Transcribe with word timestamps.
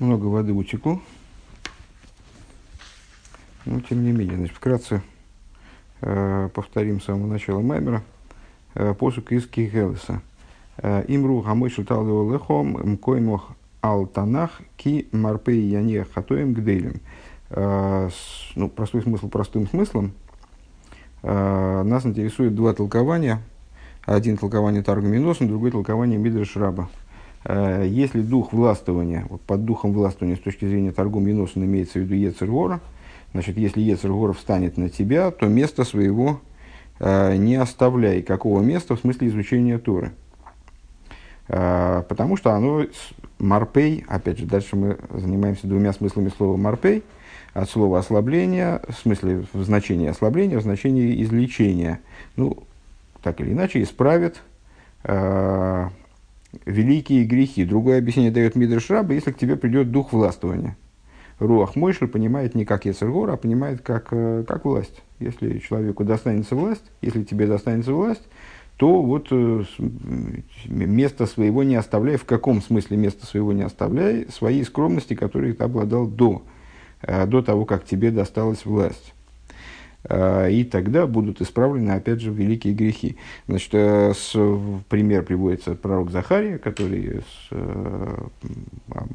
много 0.00 0.26
воды 0.26 0.52
утекло. 0.52 1.00
Но 3.66 3.80
тем 3.80 4.04
не 4.04 4.12
менее, 4.12 4.36
значит, 4.36 4.56
вкратце 4.56 5.02
э, 6.00 6.48
повторим 6.54 7.00
с 7.00 7.04
самого 7.04 7.26
начала 7.26 7.60
Маймера 7.60 8.02
э, 8.74 8.94
посук 8.94 9.32
из 9.32 9.46
Кигелеса. 9.46 10.22
Э, 10.78 11.04
Имру 11.08 11.42
хамой 11.42 11.70
шутал 11.70 12.32
лехом 12.32 12.72
мкоймох 12.92 13.50
ал 13.82 14.06
танах 14.06 14.60
ки 14.76 15.08
марпей 15.12 15.60
яне 15.60 16.04
хатоем 16.04 16.54
гделем. 16.54 17.00
Э, 17.50 18.08
ну, 18.54 18.68
простой 18.68 19.02
смысл 19.02 19.28
простым 19.28 19.68
смыслом. 19.68 20.12
Э, 21.22 21.82
нас 21.82 22.06
интересует 22.06 22.54
два 22.54 22.72
толкования. 22.72 23.42
Один 24.06 24.38
толкование 24.38 24.82
Таргуминосом, 24.82 25.48
другое 25.48 25.70
толкование 25.70 26.18
Мидрш 26.18 26.56
Раба. 26.56 26.88
Э, 27.44 27.84
если 27.86 28.20
дух 28.20 28.52
властвования, 28.52 29.26
вот 29.28 29.40
под 29.42 29.64
духом 29.64 29.92
властвования 29.92 30.36
с 30.36 30.40
точки 30.40 30.66
зрения 30.66 30.92
торгум 30.92 31.26
Юносона 31.26 31.64
имеется 31.64 31.98
в 31.98 32.02
виду 32.02 32.14
Ецергора, 32.14 32.80
значит, 33.32 33.56
если 33.56 33.80
Ецергора 33.80 34.32
встанет 34.32 34.76
на 34.76 34.88
тебя, 34.90 35.30
то 35.30 35.46
место 35.46 35.84
своего 35.84 36.40
э, 36.98 37.36
не 37.36 37.56
оставляй. 37.56 38.22
Какого 38.22 38.60
места 38.60 38.94
в 38.94 39.00
смысле 39.00 39.28
изучения 39.28 39.78
Торы? 39.78 40.12
Э, 41.48 42.02
потому 42.08 42.36
что 42.36 42.52
оно, 42.52 42.84
марпей, 43.38 44.04
опять 44.06 44.38
же, 44.38 44.46
дальше 44.46 44.76
мы 44.76 44.98
занимаемся 45.10 45.66
двумя 45.66 45.92
смыслами 45.92 46.28
слова 46.28 46.56
марпей, 46.56 47.02
от 47.54 47.68
слова 47.68 47.98
ослабление, 47.98 48.80
в 48.86 48.94
смысле 48.94 49.44
в 49.52 49.62
значении 49.64 50.08
ослабления, 50.08 50.58
в 50.58 50.62
значении 50.62 51.20
излечения. 51.22 52.00
Ну, 52.36 52.62
так 53.22 53.40
или 53.40 53.52
иначе, 53.52 53.82
исправит 53.82 54.40
великие 56.64 57.24
грехи. 57.24 57.64
Другое 57.64 57.98
объяснение 57.98 58.32
дает 58.32 58.56
Мидрш 58.56 58.90
Раба, 58.90 59.14
если 59.14 59.32
к 59.32 59.38
тебе 59.38 59.56
придет 59.56 59.90
дух 59.90 60.12
властвования. 60.12 60.76
Руах 61.38 61.74
Мойшель 61.74 62.08
понимает 62.08 62.54
не 62.54 62.64
как 62.64 62.84
Ецергор, 62.84 63.30
а 63.30 63.36
понимает 63.36 63.80
как, 63.80 64.08
э, 64.10 64.44
как 64.46 64.64
власть. 64.66 65.02
Если 65.18 65.58
человеку 65.58 66.04
достанется 66.04 66.54
власть, 66.54 66.84
если 67.00 67.24
тебе 67.24 67.46
достанется 67.46 67.94
власть, 67.94 68.22
то 68.76 69.02
вот 69.02 69.28
э, 69.30 69.64
место 70.66 71.26
своего 71.26 71.62
не 71.62 71.76
оставляй. 71.76 72.16
В 72.16 72.24
каком 72.24 72.60
смысле 72.60 72.98
место 72.98 73.26
своего 73.26 73.52
не 73.52 73.62
оставляй? 73.62 74.26
Своей 74.30 74.64
скромности, 74.64 75.14
которой 75.14 75.54
ты 75.54 75.64
обладал 75.64 76.06
до, 76.06 76.42
э, 77.02 77.26
до 77.26 77.42
того, 77.42 77.64
как 77.64 77.84
тебе 77.84 78.10
досталась 78.10 78.66
власть. 78.66 79.14
А, 80.04 80.48
и 80.48 80.64
тогда 80.64 81.06
будут 81.06 81.40
исправлены, 81.40 81.90
опять 81.92 82.20
же, 82.20 82.30
великие 82.30 82.74
грехи. 82.74 83.16
Значит, 83.46 83.70
э, 83.74 84.12
с, 84.14 84.32
пример 84.88 85.24
приводится 85.24 85.74
пророк 85.74 86.10
Захария, 86.10 86.58
который 86.58 87.20
с, 87.20 87.48
э, 87.50 88.18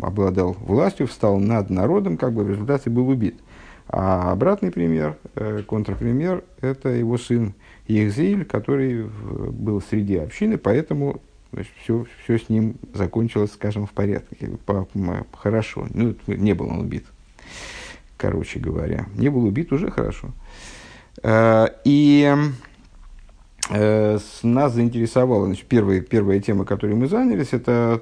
обладал 0.02 0.56
властью, 0.60 1.08
встал 1.08 1.40
над 1.40 1.70
народом, 1.70 2.18
как 2.18 2.34
бы 2.34 2.44
в 2.44 2.50
результате 2.50 2.90
был 2.90 3.10
убит. 3.10 3.36
А 3.88 4.32
обратный 4.32 4.72
пример, 4.72 5.18
э, 5.36 5.64
контрпример, 5.66 6.44
это 6.62 6.90
его 6.90 7.18
сын 7.18 7.54
Ехзиль, 7.88 8.46
который 8.46 9.04
был 9.04 9.82
среди 9.82 10.18
общины, 10.18 10.58
поэтому 10.58 11.22
значит, 11.52 11.72
все, 11.82 12.06
все 12.24 12.38
с 12.38 12.50
ним 12.50 12.76
закончилось, 12.94 13.54
скажем, 13.54 13.88
в 13.88 13.92
порядке, 13.92 14.52
по, 14.66 14.88
хорошо. 15.34 15.88
Ну, 15.94 16.16
не 16.28 16.54
был 16.54 16.68
он 16.68 16.80
убит, 16.80 17.06
короче 18.18 18.60
говоря. 18.60 19.08
Не 19.16 19.30
был 19.30 19.46
убит 19.46 19.72
уже 19.72 19.92
хорошо. 19.92 20.30
Э, 20.30 20.75
и 21.24 22.36
э, 23.70 24.20
нас 24.44 24.74
заинтересовала, 24.74 25.46
значит, 25.46 25.66
первая, 25.66 26.02
первая 26.02 26.40
тема, 26.40 26.66
которой 26.66 26.96
мы 26.96 27.08
занялись, 27.08 27.50
это 27.52 28.02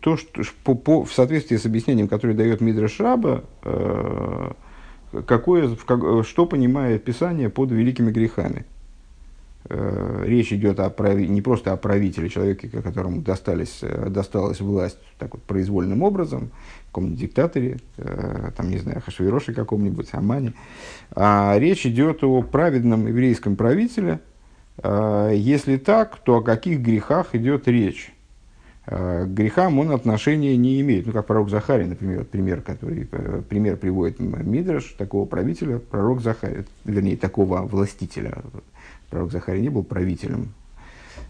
то, 0.00 0.16
что 0.16 0.42
по, 0.64 0.74
по, 0.74 1.04
в 1.04 1.12
соответствии 1.12 1.56
с 1.56 1.66
объяснением, 1.66 2.08
которое 2.08 2.34
дает 2.34 2.60
Мидраш 2.60 3.00
Раба, 3.00 3.44
э, 3.64 4.52
какое, 5.26 5.76
как, 5.86 6.24
что 6.26 6.46
понимает 6.46 7.04
Писание 7.04 7.50
под 7.50 7.72
великими 7.72 8.10
грехами. 8.10 8.64
Речь 9.68 10.52
идет 10.52 10.80
о 10.80 10.90
прави, 10.90 11.28
не 11.28 11.40
просто 11.40 11.72
о 11.72 11.76
правителе, 11.76 12.28
человеке, 12.28 12.68
которому 12.68 13.22
достались, 13.22 13.80
досталась 14.08 14.60
власть 14.60 14.98
так 15.18 15.34
вот, 15.34 15.42
произвольным 15.44 16.02
образом, 16.02 16.50
каком-нибудь 16.92 17.20
диктаторе, 17.20 17.78
э, 17.96 18.50
там, 18.54 18.68
не 18.68 18.76
знаю, 18.76 19.00
Хашвироше 19.00 19.54
каком-нибудь, 19.54 20.08
Амане. 20.12 20.52
А 21.16 21.56
речь 21.58 21.86
идет 21.86 22.22
о 22.22 22.42
праведном 22.42 23.06
еврейском 23.06 23.56
правителе. 23.56 24.20
А, 24.76 25.30
если 25.30 25.78
так, 25.78 26.18
то 26.18 26.36
о 26.36 26.42
каких 26.42 26.80
грехах 26.80 27.34
идет 27.34 27.66
речь? 27.66 28.12
А, 28.86 29.24
к 29.24 29.34
грехам 29.34 29.78
он 29.78 29.92
отношения 29.92 30.56
не 30.56 30.80
имеет. 30.80 31.06
Ну, 31.06 31.12
как 31.12 31.26
пророк 31.26 31.50
Захарий, 31.50 31.86
например, 31.86 32.24
пример, 32.24 32.62
который, 32.62 33.08
э, 33.10 33.42
пример 33.48 33.76
приводит 33.76 34.18
Мидраш, 34.18 34.94
такого 34.98 35.24
правителя, 35.24 35.78
пророк 35.78 36.20
Захарий, 36.20 36.64
вернее, 36.84 37.16
такого 37.16 37.62
властителя. 37.62 38.38
Пророк 39.10 39.30
Захарий 39.30 39.62
не 39.62 39.68
был 39.68 39.84
правителем. 39.84 40.52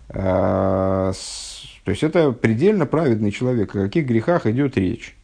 А, 0.08 1.12
то 1.84 1.90
есть 1.90 2.02
это 2.02 2.32
предельно 2.32 2.86
праведный 2.86 3.30
человек. 3.30 3.74
О 3.74 3.84
каких 3.84 4.06
грехах 4.06 4.46
идет 4.46 4.76
речь? 4.76 5.16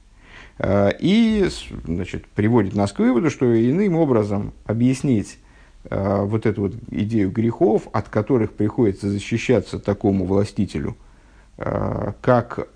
Э, 0.59 0.91
и 0.99 1.49
значит, 1.87 2.27
приводит 2.27 2.75
нас 2.75 2.93
к 2.93 2.99
выводу, 2.99 3.31
что 3.31 3.47
иным 3.47 3.97
образом 3.97 4.53
объяснить 4.67 5.39
э, 5.85 6.23
вот 6.25 6.47
эту 6.47 6.63
вот 6.63 6.75
идею 6.91 7.31
грехов, 7.31 7.89
от 7.93 8.09
которых 8.09 8.53
приходится 8.53 9.09
защищаться 9.09 9.79
такому 9.79 10.27
властителю, 10.27 10.91
э, 10.91 11.08
как 11.59 12.69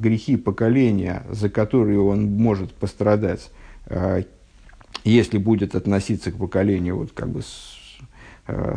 грехи 0.00 0.36
поколения, 0.36 1.22
за 1.30 1.48
которые 1.48 2.00
он 2.00 2.24
может 2.24 2.72
пострадать, 2.72 3.52
если 5.04 5.38
будет 5.38 5.76
относиться 5.76 6.32
к 6.32 6.36
поколению 6.36 6.96
вот 6.96 7.12
как 7.12 7.28
бы 7.28 7.42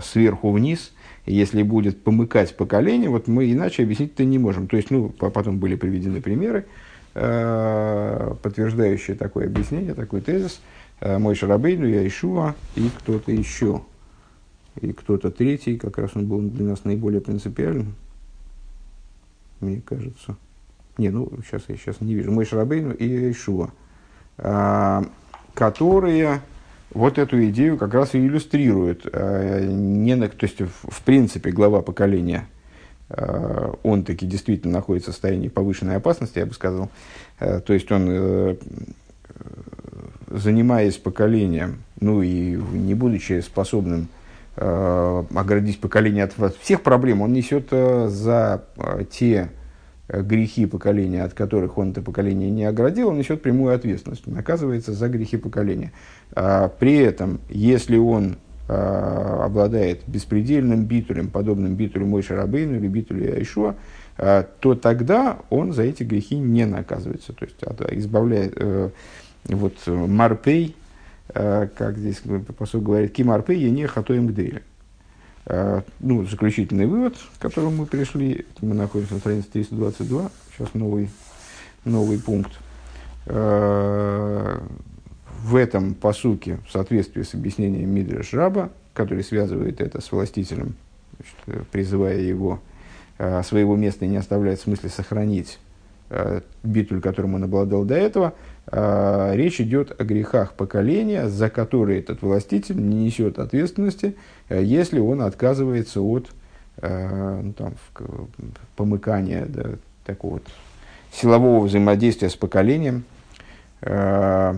сверху 0.03 0.51
вниз, 0.51 0.93
если 1.25 1.63
будет 1.63 2.03
помыкать 2.03 2.55
поколение, 2.55 3.09
вот 3.09 3.27
мы 3.27 3.51
иначе 3.51 3.81
объяснить 3.81 4.13
это 4.13 4.25
не 4.25 4.37
можем. 4.37 4.67
То 4.67 4.77
есть, 4.77 4.91
ну, 4.91 5.09
потом 5.09 5.57
были 5.57 5.75
приведены 5.75 6.21
примеры, 6.21 6.67
Э, 7.19 8.35
подтверждающие 8.43 9.15
такое 9.15 9.47
объяснение, 9.47 9.95
такой 9.95 10.21
тезис. 10.21 10.61
Э, 10.99 11.17
Мой 11.17 11.33
Шарабейну, 11.33 11.87
я 11.87 12.07
Ишуа 12.07 12.53
и 12.75 12.91
кто-то 12.95 13.31
еще. 13.31 13.81
И 14.79 14.93
кто-то 14.93 15.31
третий, 15.31 15.77
как 15.77 15.97
раз 15.97 16.11
он 16.13 16.27
был 16.27 16.39
для 16.41 16.67
нас 16.67 16.83
наиболее 16.83 17.19
принципиальным, 17.19 17.95
мне 19.59 19.81
кажется. 19.81 20.35
Не, 20.97 21.09
ну, 21.09 21.31
сейчас 21.45 21.63
я 21.67 21.75
сейчас 21.75 22.01
не 22.01 22.15
вижу. 22.15 22.31
Мой 22.31 22.45
Шарабейну 22.45 22.91
и 22.91 23.31
Ишуа. 23.31 23.69
Э, 24.37 25.03
которые 25.53 26.41
вот 26.91 27.17
эту 27.17 27.43
идею 27.49 27.77
как 27.77 27.93
раз 27.93 28.15
и 28.15 28.19
иллюстрируют. 28.19 29.05
Не, 29.05 30.15
то 30.15 30.45
есть, 30.45 30.61
в, 30.61 31.01
принципе, 31.03 31.51
глава 31.51 31.81
поколения– 31.81 32.47
Э, 33.09 33.73
он 33.83 34.03
таки 34.03 34.25
действительно 34.25 34.73
находится 34.73 35.11
в 35.11 35.13
состоянии 35.13 35.47
повышенной 35.47 35.95
опасности, 35.95 36.39
я 36.39 36.45
бы 36.45 36.53
сказал. 36.53 36.89
Э, 37.39 37.61
то 37.61 37.73
есть 37.73 37.91
он, 37.91 38.07
э, 38.09 38.55
занимаясь 40.29 40.97
поколением, 40.97 41.83
ну 41.99 42.21
и 42.21 42.55
не 42.73 42.93
будучи 42.93 43.39
способным 43.41 44.09
оградить 44.57 45.79
поколение 45.79 46.23
от 46.23 46.55
всех 46.57 46.81
проблем, 46.81 47.21
он 47.21 47.31
несет 47.31 47.69
за 47.69 48.63
те 49.11 49.49
грехи 50.07 50.65
поколения, 50.65 51.23
от 51.23 51.33
которых 51.33 51.77
он 51.77 51.91
это 51.91 52.01
поколение 52.01 52.49
не 52.49 52.65
оградил, 52.65 53.09
он 53.09 53.17
несет 53.17 53.41
прямую 53.41 53.75
ответственность, 53.75 54.25
наказывается 54.25 54.93
за 54.93 55.09
грехи 55.09 55.37
поколения. 55.37 55.91
А 56.33 56.69
при 56.69 56.95
этом, 56.95 57.39
если 57.49 57.97
он 57.97 58.37
Э, 58.69 59.43
обладает 59.45 60.01
беспредельным 60.07 60.83
битулем, 60.83 61.29
подобным 61.29 61.75
битулю 61.75 62.05
Мойши 62.05 62.35
Рабейну 62.35 62.75
или 62.75 62.89
битулю 62.89 63.33
Айшуа, 63.33 63.75
э, 64.17 64.43
то 64.59 64.75
тогда 64.75 65.37
он 65.49 65.71
за 65.71 65.83
эти 65.83 66.03
грехи 66.03 66.35
не 66.35 66.65
наказывается. 66.65 67.31
То 67.31 67.45
есть 67.45 67.55
избавляет 67.91 68.55
э, 68.57 68.89
вот 69.45 69.75
Марпей, 69.87 70.75
как 71.33 71.97
здесь 71.97 72.21
посол 72.57 72.81
говорит, 72.81 73.13
Ки 73.13 73.21
Марпей, 73.21 73.59
я 73.59 73.69
не 73.69 73.85
хатоем 73.85 74.27
гдейля. 74.27 74.61
Ну, 75.99 76.25
заключительный 76.25 76.85
вывод, 76.85 77.15
к 77.37 77.41
которому 77.41 77.71
мы 77.71 77.85
пришли, 77.85 78.45
мы 78.61 78.73
находимся 78.73 79.13
на 79.15 79.19
странице 79.19 79.49
322, 79.53 80.31
сейчас 80.51 80.73
новый, 80.73 81.09
новый 81.85 82.19
пункт 82.19 82.51
в 85.47 85.55
этом 85.55 85.93
посуке, 85.93 86.59
в 86.67 86.71
соответствии 86.71 87.23
с 87.23 87.33
объяснением 87.33 87.89
Мидраш 87.89 88.33
Раба, 88.33 88.69
который 88.93 89.23
связывает 89.23 89.79
это 89.79 90.01
с 90.01 90.11
властителем, 90.11 90.75
значит, 91.15 91.67
призывая 91.69 92.19
его 92.19 92.59
э, 93.17 93.43
своего 93.43 93.75
места 93.75 94.05
не 94.05 94.17
оставлять 94.17 94.59
в 94.59 94.63
смысле 94.63 94.89
сохранить 94.89 95.59
э, 96.09 96.41
битуль, 96.63 96.99
которым 96.99 97.35
он 97.35 97.43
обладал 97.43 97.85
до 97.85 97.95
этого, 97.95 98.27
э, 98.27 98.31
речь 98.69 99.61
идет 99.61 99.99
о 99.99 100.03
грехах 100.03 100.53
поколения, 100.53 101.29
за 101.29 101.49
которые 101.49 101.99
этот 101.99 102.21
властитель 102.21 102.77
не 102.77 103.05
несет 103.05 103.39
ответственности, 103.39 104.17
э, 104.49 104.61
если 104.61 104.99
он 104.99 105.21
отказывается 105.21 106.01
от 106.01 106.27
э, 106.77 107.41
ну, 107.43 107.53
там, 107.53 107.73
помыкания 108.75 109.45
да, 109.45 109.69
такого 110.05 110.33
вот 110.33 110.43
силового 111.11 111.65
взаимодействия 111.65 112.29
с 112.29 112.35
поколением– 112.35 113.03
э, 113.81 114.55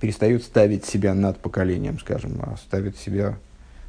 перестает 0.00 0.44
ставить 0.44 0.84
себя 0.84 1.14
над 1.14 1.40
поколением, 1.40 1.98
скажем, 1.98 2.40
а 2.40 2.56
ставит 2.56 2.96
себя 2.96 3.36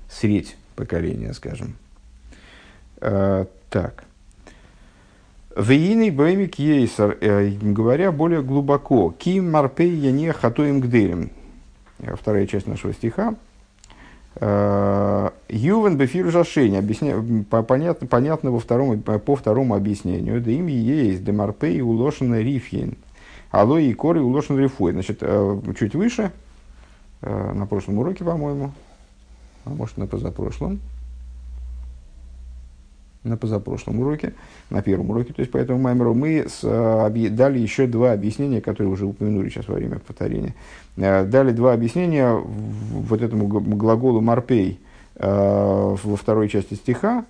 средь 0.10 0.58
поколения, 0.76 1.34
скажем. 1.34 1.76
Так. 3.00 4.04
Вейный 5.56 6.12
бэмик 6.12 6.60
ейсер, 6.60 7.18
э, 7.20 7.50
говоря 7.50 8.12
более 8.12 8.42
глубоко, 8.42 9.14
ким 9.18 9.52
марпей 9.52 9.94
я 9.94 10.12
не 10.12 10.32
хатуем 10.32 10.80
гдерем. 10.80 11.30
Вторая 12.00 12.48
часть 12.48 12.68
нашего 12.68 12.94
стиха. 12.94 13.36
Э, 14.36 15.30
Ювен 15.50 15.98
бефир 15.98 16.32
жашень, 16.32 16.78
объясня... 16.78 17.16
понятно, 17.64 18.08
понятно 18.08 18.52
во 18.52 18.60
втором, 18.60 19.02
по 19.02 19.36
второму 19.36 19.76
объяснению. 19.76 20.42
Да 20.42 20.52
им 20.52 20.68
есть 20.68 21.24
демарпей 21.24 21.82
улошен 21.82 22.34
рифьен. 22.34 22.96
Алло 23.52 23.78
и 23.78 23.94
кори 23.94 24.20
улошен 24.20 24.58
рифой. 24.58 24.94
Значит, 24.94 25.18
э, 25.22 25.62
чуть 25.78 25.96
выше, 25.96 26.32
на 27.22 27.68
прошлом 27.68 28.00
уроке, 28.00 28.24
по-моему, 28.24 28.72
а 29.66 29.70
может 29.70 29.98
на 29.98 30.08
позапрошлом, 30.08 30.80
на 33.24 33.38
позапрошлом 33.38 34.00
уроке, 34.00 34.34
на 34.70 34.82
первом 34.82 35.12
уроке, 35.12 35.34
то 35.34 35.42
есть 35.42 35.52
по 35.52 35.58
этому 35.58 35.80
маймеру, 35.80 36.14
мы 36.14 36.46
с, 36.48 36.64
объ... 36.64 37.30
дали 37.30 37.60
еще 37.60 37.86
два 37.86 38.14
объяснения, 38.14 38.62
которые 38.62 38.92
уже 38.92 39.06
упомянули 39.06 39.50
сейчас 39.50 39.68
во 39.68 39.76
время 39.76 40.00
повторения. 40.00 40.56
Э, 40.98 41.24
дали 41.26 41.52
два 41.52 41.74
объяснения 41.74 42.34
вот 42.34 43.22
этому 43.22 43.48
глаголу 43.48 44.22
«марпей» 44.22 44.80
э, 45.16 45.96
во 46.04 46.16
второй 46.16 46.50
части 46.50 46.74
стиха 46.74 47.26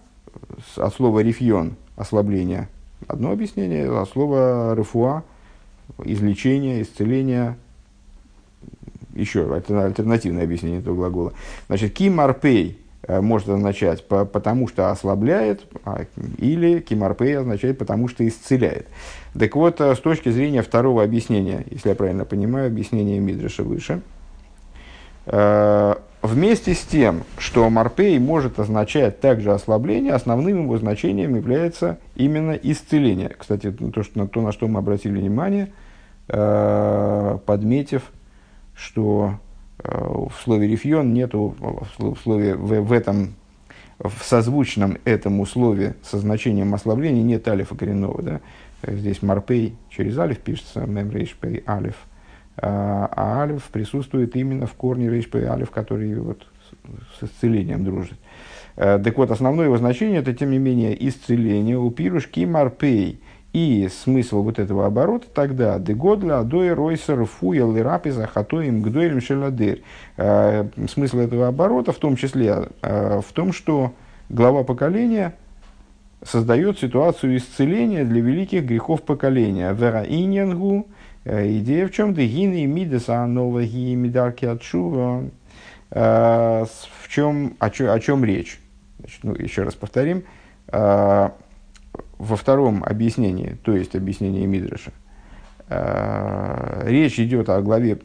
от 0.77 0.93
слова 0.93 1.19
«рифьон»– 1.19 1.75
ослабление. 1.97 2.69
Одно 3.07 3.31
объяснение, 3.31 3.91
от 3.91 4.09
слова 4.09 4.73
«рефуа»– 4.75 5.23
излечение, 6.05 6.83
исцеление, 6.83 7.57
еще 9.13 9.53
альтернативное 9.53 10.43
объяснение 10.43 10.79
этого 10.79 10.95
глагола. 10.95 11.33
Значит, 11.67 11.93
«ки 11.93 12.09
марпей» 12.09 12.80
может 13.19 13.49
означать 13.49 14.07
по, 14.07 14.25
потому, 14.25 14.67
что 14.67 14.91
ослабляет, 14.91 15.63
а, 15.83 16.05
или 16.37 16.79
кимарпей 16.79 17.37
означает 17.37 17.77
потому, 17.77 18.07
что 18.07 18.27
исцеляет. 18.27 18.87
Так 19.37 19.55
вот, 19.55 19.81
э, 19.81 19.95
с 19.95 19.99
точки 19.99 20.29
зрения 20.29 20.61
второго 20.61 21.03
объяснения, 21.03 21.65
если 21.69 21.89
я 21.89 21.95
правильно 21.95 22.23
понимаю, 22.23 22.67
объяснение 22.67 23.19
Мидриша 23.19 23.63
выше, 23.63 24.01
э, 25.25 25.95
вместе 26.21 26.73
с 26.73 26.81
тем, 26.81 27.23
что 27.37 27.69
марпей 27.69 28.19
может 28.19 28.59
означать 28.59 29.19
также 29.19 29.51
ослабление, 29.51 30.13
основным 30.13 30.63
его 30.63 30.77
значением 30.77 31.35
является 31.35 31.97
именно 32.15 32.51
исцеление. 32.51 33.35
Кстати, 33.37 33.71
то, 33.71 34.03
что, 34.03 34.27
то 34.27 34.41
на 34.41 34.51
что 34.51 34.67
мы 34.67 34.79
обратили 34.79 35.17
внимание, 35.17 35.73
подметив, 36.27 38.03
что 38.73 39.35
в 39.83 40.33
слове 40.43 40.67
рифьон 40.67 41.13
нету, 41.13 41.55
в 41.97 42.17
слове, 42.21 42.55
в, 42.55 42.81
в 42.81 42.91
этом, 42.91 43.33
в 43.99 44.23
созвучном 44.23 44.97
этому 45.05 45.45
слове 45.45 45.95
со 46.03 46.19
значением 46.19 46.73
ослабления 46.73 47.23
нет 47.23 47.47
алифа 47.47 47.75
коренного. 47.75 48.21
Да? 48.21 48.41
Здесь 48.85 49.21
марпей 49.21 49.75
через 49.89 50.17
алиф 50.17 50.39
пишется, 50.39 50.81
мем 50.81 51.11
рейшпей 51.11 51.63
алиф. 51.67 51.95
А, 52.57 53.09
а 53.15 53.41
алиф 53.41 53.63
присутствует 53.71 54.35
именно 54.35 54.67
в 54.67 54.73
корне 54.73 55.09
рейшпей 55.09 55.45
алиф, 55.45 55.71
который 55.71 56.13
вот 56.15 56.45
с 57.19 57.23
исцелением 57.23 57.83
дружит. 57.83 58.17
А, 58.75 58.99
так 58.99 59.17
вот, 59.17 59.31
основное 59.31 59.65
его 59.65 59.77
значение 59.77 60.19
это, 60.19 60.33
тем 60.33 60.51
не 60.51 60.59
менее, 60.59 61.07
исцеление 61.07 61.77
у 61.77 61.89
пирушки 61.91 62.45
марпей– 62.45 63.19
и 63.53 63.89
смысл 63.89 64.43
вот 64.43 64.59
этого 64.59 64.85
оборота 64.85 65.27
тогда 65.33 65.77
«дегодля 65.77 66.39
адой 66.39 66.73
ройсер 66.73 67.25
фуел 67.25 67.75
и 67.75 67.81
рапиза 67.81 68.25
хатоим 68.25 68.81
гдойлем 68.81 69.19
шеладер». 69.19 69.79
Э, 70.15 70.67
смысл 70.89 71.19
этого 71.19 71.49
оборота 71.49 71.91
в 71.91 71.97
том 71.97 72.15
числе 72.15 72.69
э, 72.81 73.19
в 73.19 73.33
том, 73.33 73.51
что 73.51 73.93
глава 74.29 74.63
поколения 74.63 75.33
создает 76.23 76.79
ситуацию 76.79 77.35
исцеления 77.35 78.05
для 78.05 78.21
великих 78.21 78.63
грехов 78.63 79.01
поколения. 79.01 79.73
Вера 79.73 80.03
иньянгу, 80.03 80.87
э, 81.25 81.51
идея 81.57 81.87
в 81.87 81.91
чем? 81.91 82.13
Дегины 82.13 82.65
мидеса 82.65 83.25
нова 83.25 83.63
ги 83.63 83.95
мидарки 83.95 84.45
отшува. 84.45 85.25
В 85.89 86.69
чем, 87.09 87.57
о, 87.59 87.69
чем, 87.69 87.89
о 87.89 87.99
чем 87.99 88.23
речь? 88.23 88.61
Значит, 88.99 89.19
ну, 89.23 89.35
еще 89.35 89.63
раз 89.63 89.75
повторим 89.75 90.23
во 92.21 92.35
втором 92.35 92.83
объяснении, 92.83 93.57
то 93.63 93.75
есть 93.75 93.95
объяснении 93.95 94.45
Мидраша, 94.45 94.91
э, 95.69 96.83
речь 96.85 97.19
идет 97.19 97.49
о 97.49 97.61
главе, 97.61 97.97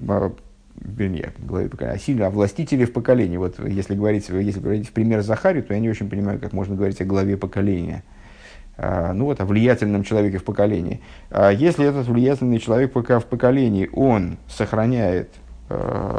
вернее, 0.80 1.32
главе 1.38 1.68
поколения, 1.68 1.96
о 1.96 1.98
сильно 1.98 2.26
о 2.26 2.30
властителе 2.30 2.86
в 2.86 2.92
поколении. 2.92 3.36
Вот 3.36 3.58
если 3.58 3.94
говорить, 3.94 4.28
если 4.28 4.60
говорить 4.60 4.88
в 4.88 4.92
пример 4.92 5.20
Захари, 5.20 5.60
то 5.60 5.74
я 5.74 5.80
не 5.80 5.90
очень 5.90 6.08
понимаю, 6.08 6.40
как 6.40 6.52
можно 6.52 6.74
говорить 6.74 7.00
о 7.02 7.04
главе 7.04 7.36
поколения. 7.36 8.04
Э, 8.78 9.12
ну 9.12 9.26
вот, 9.26 9.40
о 9.40 9.44
влиятельном 9.44 10.02
человеке 10.02 10.38
в 10.38 10.44
поколении. 10.44 11.02
Э, 11.30 11.50
если 11.54 11.86
этот 11.86 12.06
влиятельный 12.06 12.58
человек 12.58 12.92
пока 12.92 13.18
в 13.18 13.26
поколении, 13.26 13.90
он 13.92 14.38
сохраняет 14.48 15.30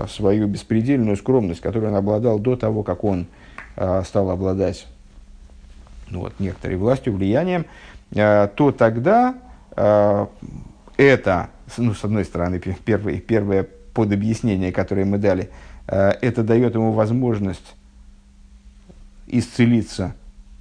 свою 0.10 0.46
беспредельную 0.48 1.16
скромность, 1.16 1.62
которой 1.62 1.86
он 1.86 1.96
обладал 1.96 2.38
до 2.38 2.58
того, 2.58 2.84
как 2.84 3.06
он 3.06 3.28
стал 4.04 4.30
обладать 4.30 4.88
ну, 6.09 6.21
вот, 6.21 6.33
некоторой 6.39 6.77
властью, 6.77 7.13
влиянием, 7.13 7.65
э, 8.13 8.48
то 8.56 8.71
тогда 8.71 9.36
э, 9.75 10.25
это, 10.98 11.50
ну, 11.77 11.94
с 11.94 12.04
одной 12.04 12.25
стороны, 12.25 12.59
первое, 12.59 13.19
первое 13.19 13.68
подобъяснение, 13.94 14.71
которое 14.71 15.06
мы 15.06 15.18
дали, 15.18 15.50
э, 15.88 16.12
это 16.21 16.44
дает 16.44 16.75
ему 16.75 16.92
возможность 16.92 17.75
исцелиться 19.27 20.15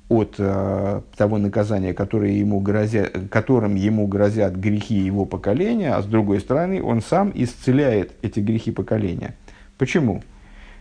от 0.08 0.36
э, 0.38 1.00
того 1.16 1.38
наказания, 1.38 1.92
которое 1.92 2.32
ему 2.32 2.60
грозят, 2.60 3.12
которым 3.30 3.74
ему 3.74 4.06
грозят 4.06 4.54
грехи 4.54 4.94
его 4.94 5.24
поколения, 5.24 5.94
а 5.94 6.02
с 6.02 6.06
другой 6.06 6.40
стороны, 6.40 6.82
он 6.82 7.02
сам 7.02 7.32
исцеляет 7.34 8.12
эти 8.22 8.40
грехи 8.40 8.70
поколения. 8.70 9.34
Почему? 9.78 10.22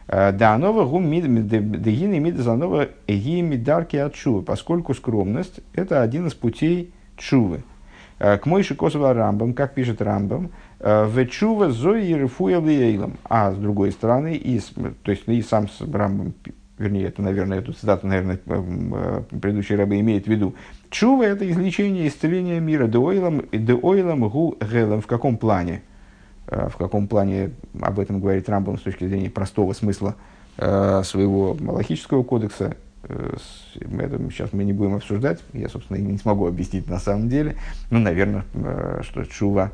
Э, 0.08 0.32
да, 0.32 0.58
нова 0.58 0.86
гум 0.86 1.10
дегины 1.12 2.20
мид 2.20 2.38
занова 2.38 2.90
ги 3.08 3.42
мидарки 3.42 3.98
от 3.98 4.16
шувы, 4.16 4.44
поскольку 4.44 4.94
скромность– 4.94 5.62
это 5.74 6.02
один 6.02 6.28
из 6.28 6.34
путей 6.34 6.94
чувы. 7.18 7.64
Э, 8.20 8.38
к 8.38 8.46
мойши 8.46 8.76
косова 8.76 9.14
рамбам, 9.14 9.54
как 9.54 9.74
пишет 9.74 10.02
рамбам, 10.02 10.52
э, 10.80 11.06
в 11.06 11.26
чува 11.26 11.72
зои 11.72 12.14
рифуя. 12.14 12.62
А 13.24 13.52
с 13.52 13.58
другой 13.58 13.92
стороны, 13.92 14.36
и, 14.36 14.62
то 15.04 15.12
есть 15.12 15.24
и 15.28 15.42
сам 15.42 15.68
с 15.68 15.82
рамбам, 15.82 16.34
вернее, 16.78 17.08
это, 17.08 17.24
наверное, 17.24 17.60
эту 17.60 17.74
цитату, 17.74 18.06
наверное, 18.06 18.38
предыдущий 18.38 19.76
рабы 19.76 20.00
имеет 20.00 20.26
в 20.26 20.28
виду. 20.28 20.54
Чува– 20.92 21.24
это 21.26 21.50
излечение, 21.50 22.08
исцеление 22.08 22.60
мира. 22.60 22.88
Деойлом 22.88 24.30
гу 24.30 24.56
гелом. 24.62 25.02
В 25.02 25.08
каком 25.08 25.38
плане? 25.38 25.82
Э, 26.48 26.70
в 26.70 26.78
каком 26.78 27.08
плане 27.08 27.52
об 27.82 28.00
этом 28.00 28.20
говорит 28.20 28.48
Рамбам 28.50 28.78
с 28.78 28.82
точки 28.82 29.08
зрения 29.08 29.30
простого 29.30 29.74
смысла 29.74 30.16
э, 30.58 31.02
своего 31.04 31.56
малахического 31.56 32.24
кодекса. 32.24 32.76
Э, 33.04 33.36
это 33.80 34.20
сейчас 34.30 34.54
мы 34.54 34.64
не 34.64 34.74
будем 34.74 34.96
обсуждать, 34.96 35.42
я, 35.54 35.70
собственно, 35.70 35.98
не 35.98 36.18
смогу 36.18 36.48
объяснить 36.48 36.88
на 36.88 37.00
самом 37.00 37.30
деле. 37.30 37.56
Ну, 37.90 38.00
наверное, 38.00 38.46
что 39.02 39.24
Чува 39.26 39.72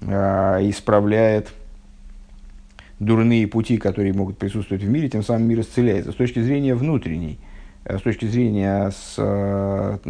исправляет 0.00 1.52
дурные 2.98 3.46
пути, 3.46 3.78
которые 3.78 4.12
могут 4.12 4.36
присутствовать 4.36 4.82
в 4.82 4.88
мире, 4.88 5.08
тем 5.08 5.22
самым 5.22 5.48
мир 5.48 5.60
исцеляется. 5.60 6.12
С 6.12 6.16
точки 6.16 6.40
зрения 6.40 6.74
внутренней, 6.74 7.38
с 7.86 8.02
точки 8.02 8.26
зрения, 8.26 8.90
с, 8.90 10.00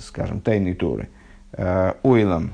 скажем, 0.00 0.40
тайной 0.40 0.74
Торы, 0.74 1.08
ойлом 2.04 2.52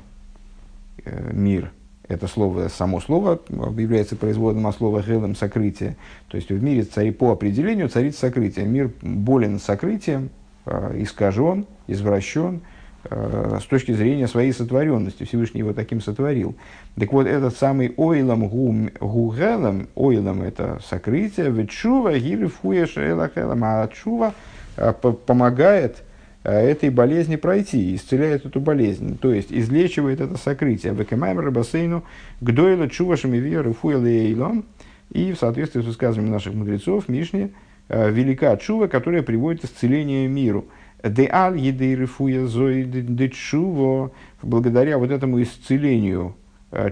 мир– 1.31 1.71
это 2.09 2.27
слово, 2.27 2.67
само 2.69 2.99
слово 2.99 3.39
является 3.77 4.15
производным 4.15 4.65
от 4.67 4.75
слова 4.75 5.01
«гелем»– 5.01 5.35
сокрытие. 5.37 5.95
То 6.27 6.37
есть 6.37 6.49
в 6.49 6.61
мире 6.61 6.83
цари, 6.83 7.11
по 7.11 7.31
определению 7.31 7.87
царит 7.87 8.17
сокрытие. 8.17 8.65
Мир 8.65 8.91
болен 9.01 9.59
сокрытием, 9.59 10.31
э, 10.65 10.95
искажен, 10.97 11.67
извращен 11.85 12.61
э, 13.03 13.59
с 13.61 13.65
точки 13.65 13.91
зрения 13.91 14.27
своей 14.27 14.51
сотворенности. 14.53 15.23
Всевышний 15.23 15.59
его 15.59 15.73
таким 15.73 16.01
сотворил. 16.01 16.55
Так 16.99 17.13
вот, 17.13 17.27
этот 17.27 17.55
самый 17.55 17.93
ойлам 17.95 18.47
гугелам, 18.47 19.87
ойлам– 19.93 20.41
это 20.43 20.79
сокрытие, 20.83 21.51
ветшува 21.51 22.17
гирифуеш 22.17 22.97
элахелам, 22.97 23.63
а 23.63 23.87
чува 23.87 24.33
э, 24.77 24.93
помогает– 24.93 25.97
этой 26.51 26.89
болезни 26.89 27.35
пройти, 27.35 27.95
исцеляет 27.95 28.45
эту 28.45 28.59
болезнь, 28.59 29.17
то 29.17 29.33
есть 29.33 29.51
излечивает 29.51 30.21
это 30.21 30.37
сокрытие. 30.37 30.93
Векемаймер 30.93 31.45
рабасейну 31.45 32.03
гдойла 32.41 32.89
чувашами 32.89 33.37
веры 33.37 33.73
фуэлэйлом. 33.73 34.65
И 35.11 35.31
в 35.31 35.39
соответствии 35.39 35.81
с 35.81 35.85
высказыванием 35.85 36.31
наших 36.31 36.53
мудрецов, 36.53 37.09
Мишне, 37.09 37.49
э, 37.87 38.11
велика 38.11 38.55
чува, 38.57 38.87
которая 38.87 39.23
приводит 39.23 39.65
исцеление 39.65 40.27
миру. 40.27 40.65
Де 41.03 41.27
аль 41.31 41.57
едей 41.57 41.95
рифуя 41.95 42.45
зои 42.45 42.83
де 42.83 43.29
чуво, 43.29 44.11
благодаря 44.41 44.97
вот 44.97 45.11
этому 45.11 45.41
исцелению 45.41 46.35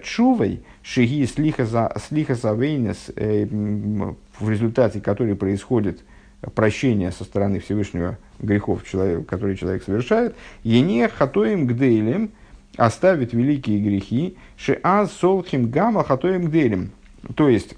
чувой, 0.03 0.61
шиги 0.81 1.25
слиха 1.25 1.65
завейнес, 1.65 3.11
в 3.15 4.49
результате 4.49 5.01
которой 5.01 5.35
происходит 5.35 6.03
прощение 6.53 7.11
со 7.11 7.23
стороны 7.23 7.59
Всевышнего 7.59 8.17
грехов, 8.39 8.83
которые 9.27 9.57
человек 9.57 9.83
совершает, 9.83 10.35
ене 10.63 11.07
хатоим 11.07 11.67
гдейлем, 11.67 12.31
оставит 12.77 13.33
великие 13.33 13.79
грехи, 13.79 14.37
шеаз 14.55 15.11
солхим 15.11 15.69
гама 15.69 16.03
хатоим 16.03 16.45
гдейлем. 16.45 16.91
То 17.35 17.49
есть, 17.49 17.75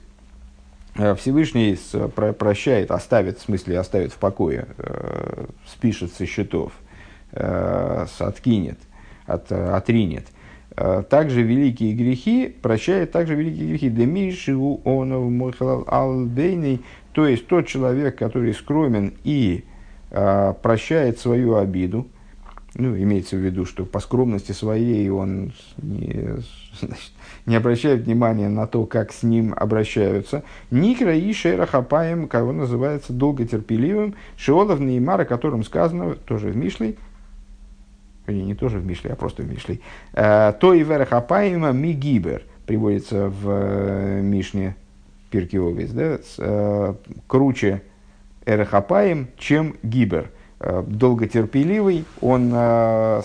э, 0.95 1.15
Всевышний 1.15 1.77
прощает, 2.37 2.91
оставит, 2.91 3.39
в 3.39 3.41
смысле 3.41 3.79
оставит 3.79 4.11
в 4.11 4.17
покое, 4.17 4.67
э, 4.77 5.45
спишет 5.65 6.13
со 6.13 6.25
счетов, 6.25 6.73
э, 7.31 8.05
откинет, 8.19 8.79
от, 9.25 9.51
отринет. 9.51 10.27
Также 11.09 11.41
великие 11.41 11.93
грехи 11.93 12.47
прощает 12.47 13.11
также 13.11 13.35
великие 13.35 13.69
грехи. 13.69 13.89
Демиши 13.89 14.55
онов 14.55 15.29
мохалал 15.29 15.83
алдейный. 15.87 16.81
То 17.13 17.27
есть 17.27 17.47
тот 17.47 17.67
человек, 17.67 18.17
который 18.17 18.53
скромен 18.53 19.13
и 19.23 19.65
э, 20.11 20.53
прощает 20.61 21.19
свою 21.19 21.55
обиду, 21.55 22.07
ну, 22.75 22.95
имеется 22.95 23.35
в 23.35 23.39
виду, 23.39 23.65
что 23.65 23.85
по 23.85 23.99
скромности 23.99 24.51
своей 24.51 25.09
он 25.09 25.53
не, 25.77 26.37
значит, 26.79 27.11
не 27.45 27.55
обращает 27.55 28.01
внимания 28.01 28.47
на 28.47 28.67
то, 28.67 28.85
как 28.85 29.11
с 29.11 29.23
ним 29.23 29.53
обращаются. 29.55 30.43
Никра 30.71 31.15
и 31.15 31.33
Шейра 31.33 31.65
Хапаем, 31.65 32.27
кого 32.27 32.51
называется 32.51 33.11
долготерпеливым, 33.11 34.15
Шиолов 34.37 34.79
Неймар, 34.79 35.21
о 35.21 35.25
котором 35.25 35.63
сказано 35.63 36.15
тоже 36.15 36.49
в 36.49 36.55
Мишле, 36.55 36.95
не, 38.27 38.43
не 38.43 38.55
тоже 38.55 38.77
в 38.77 38.85
Мишле, 38.85 39.11
а 39.11 39.15
просто 39.15 39.41
в 39.41 39.49
Мишле, 39.49 39.79
э, 40.13 40.53
то 40.59 40.73
и 40.73 40.83
Вера 40.83 41.05
Хапаема 41.05 41.71
Мигибер, 41.71 42.43
приводится 42.67 43.29
в 43.29 43.49
э, 43.49 44.21
Мишне 44.21 44.75
Пиркиовец, 45.29 45.91
да, 45.91 46.19
э, 46.37 46.93
круче 47.27 47.81
Эрехапаем, 48.45 49.29
чем 49.37 49.75
Гибер– 49.83 50.31
Э, 50.61 50.83
долготерпеливый, 50.85 52.03
он 52.19 52.51
э, 52.53 53.21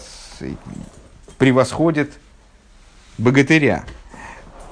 превосходит 1.36 2.12
богатыря. 3.18 3.84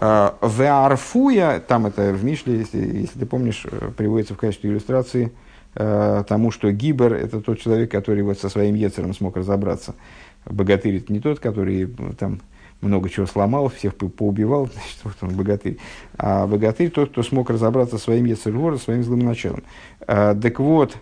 Э, 0.01 0.31
Веарфуя, 0.41 1.59
там 1.59 1.87
это 1.87 2.12
в 2.12 2.23
Мишле, 2.23 2.59
если, 2.59 2.79
если 2.79 3.19
ты 3.19 3.27
помнишь, 3.27 3.67
приводится 3.97 4.35
в 4.35 4.39
качестве 4.39 4.71
иллюстрации 4.71 5.33
тому, 5.75 6.51
что 6.51 6.71
Гибер– 6.71 7.15
это 7.15 7.41
тот 7.41 7.59
человек, 7.59 7.91
который 7.91 8.23
вот 8.23 8.39
со 8.39 8.51
своим 8.51 8.75
Ецером 8.75 9.15
смог 9.15 9.39
разобраться. 9.39 9.95
Богатырь– 10.45 10.97
это 10.99 11.11
не 11.11 11.19
тот, 11.19 11.41
который 11.41 11.87
там 12.19 12.43
много 12.83 13.09
чего 13.09 13.27
сломал, 13.27 13.71
всех 13.71 13.95
поубивал, 13.95 14.67
значит, 14.73 14.99
вот 15.05 15.15
он 15.23 15.35
богатырь. 15.35 15.79
А 16.19 16.47
богатырь– 16.47 16.91
тот, 16.93 17.11
кто 17.11 17.23
смог 17.23 17.49
разобраться 17.49 17.97
со 17.97 18.05
своим 18.05 18.27
Ецером, 18.27 18.79
своим 18.79 19.03
злым 19.03 19.21
началом. 19.21 19.62
Так 20.07 20.61
вот, 20.61 20.97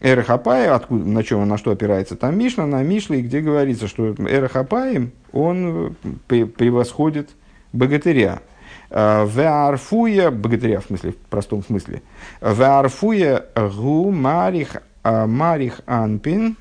Эрахапая, 0.00 0.74
откуда, 0.74 1.04
на 1.04 1.22
чем 1.22 1.46
на 1.46 1.58
что 1.58 1.72
опирается 1.72 2.16
там 2.16 2.38
Мишна, 2.38 2.66
на 2.66 2.82
Мишле, 2.82 3.20
где 3.20 3.40
говорится, 3.40 3.86
что 3.86 4.14
Эрахапаем, 4.14 5.12
он 5.32 5.94
э, 6.28 6.46
превосходит 6.46 7.30
богатыря. 7.74 8.40
Э, 8.88 9.26
Веарфуя, 9.28 10.30
богатыря 10.30 10.80
в 10.80 10.86
смысле, 10.86 11.12
в 11.12 11.16
простом 11.16 11.62
смысле. 11.62 12.02
Веарфуя 12.40 13.44
гу 13.54 14.10
марих, 14.10 14.82
э, 15.04 15.26
марих 15.26 15.82
анпин, 15.84 16.56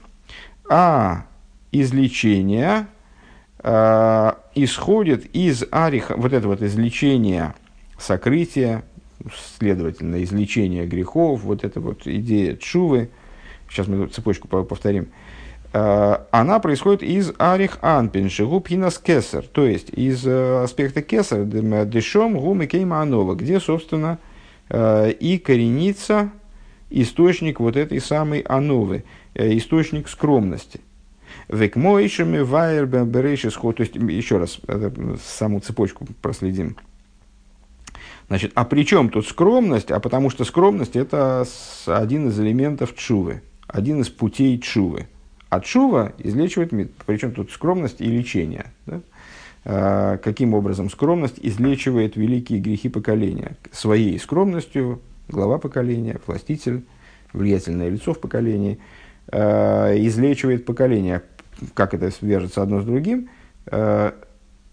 а 0.69 1.24
излечение 1.72 2.88
исходит 3.61 5.35
из 5.35 5.65
ариха, 5.69 6.15
вот 6.15 6.31
это 6.31 6.47
вот 6.47 6.61
излечение 6.61 7.53
сокрытия, 7.99 8.83
следовательно, 9.57 10.23
излечение 10.23 10.85
грехов, 10.85 11.41
вот 11.43 11.63
эта 11.63 11.79
вот 11.79 12.07
идея 12.07 12.55
чувы, 12.55 13.09
сейчас 13.69 13.87
мы 13.87 14.07
цепочку 14.07 14.47
повторим, 14.47 15.09
э, 15.73 16.17
она 16.31 16.59
происходит 16.59 17.03
из 17.03 17.33
арих 17.37 17.77
анпин, 17.81 18.29
шигу 18.29 18.59
пинас 18.61 18.97
кесар, 18.97 19.43
то 19.43 19.65
есть 19.65 19.89
из 19.89 20.25
э, 20.25 20.63
аспекта 20.63 21.01
кесар, 21.01 21.43
дешом 21.43 22.39
гум 22.39 22.63
и 22.63 22.67
кейма 22.67 23.01
анова, 23.01 23.35
где, 23.35 23.59
собственно, 23.59 24.19
э, 24.69 25.11
и 25.11 25.37
коренится 25.37 26.31
источник 26.89 27.59
вот 27.59 27.75
этой 27.75 27.99
самой 27.99 28.39
ановы, 28.39 29.03
источник 29.35 30.07
скромности. 30.07 30.81
Век 31.48 31.75
моишами 31.75 32.39
вайер 32.39 32.86
берейшисхо, 32.86 33.71
то 33.74 33.81
есть, 33.81 33.95
еще 33.95 34.38
раз, 34.38 34.59
саму 35.24 35.59
цепочку 35.59 36.07
проследим. 36.21 36.77
Значит, 38.27 38.51
а 38.55 38.65
при 38.65 38.86
чем 38.86 39.09
тут 39.09 39.27
скромность? 39.27 39.91
А 39.91 40.00
потому 40.00 40.29
что 40.29 40.45
скромность– 40.45 40.95
это 40.98 41.45
один 41.88 42.29
из 42.29 42.39
элементов 42.39 42.95
чувы 42.95 43.41
один 43.69 44.01
из 44.01 44.09
путей 44.09 44.59
чувы. 44.59 45.07
А 45.50 45.62
чува 45.62 46.13
излечивает, 46.17 46.71
причем 47.05 47.31
тут 47.31 47.51
скромность 47.51 48.01
и 48.01 48.05
лечение. 48.05 48.71
Да? 48.86 49.01
А, 49.65 50.17
каким 50.17 50.53
образом 50.53 50.89
скромность 50.89 51.39
излечивает 51.41 52.15
великие 52.15 52.59
грехи 52.59 52.89
поколения? 52.89 53.55
Своей 53.71 54.19
скромностью 54.19 55.01
глава 55.27 55.59
поколения, 55.59 56.19
властитель, 56.25 56.83
влиятельное 57.33 57.89
лицо 57.89 58.13
в 58.13 58.19
поколении, 58.19 58.79
излечивает 59.31 60.65
поколение. 60.65 61.24
Как 61.74 61.93
это 61.93 62.09
свяжется 62.12 62.62
одно 62.62 62.81
с 62.81 62.86
другим? 62.86 63.29
А, 63.67 64.15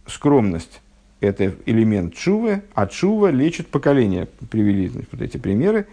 скромность– 0.07 0.81
это 1.21 1.55
элемент 1.67 2.15
чувы, 2.15 2.63
а 2.75 2.87
чува 2.87 3.31
лечит 3.31 3.69
поколение. 3.69 4.29
Привели 4.51 4.91
вот 5.11 5.21
эти 5.21 5.37
примеры. 5.37 5.87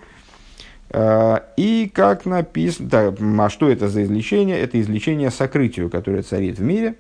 Э, 0.93 1.39
и 1.57 1.91
как 1.93 2.25
написано, 2.25 2.89
да, 2.89 3.13
а 3.39 3.49
что 3.49 3.69
это 3.69 3.89
за 3.89 4.03
излечение? 4.03 4.59
Это 4.59 4.79
излечение 4.79 5.31
сокрытию, 5.31 5.89
которое 5.89 6.21
царит 6.21 6.59
в 6.59 6.61
мире. 6.61 6.95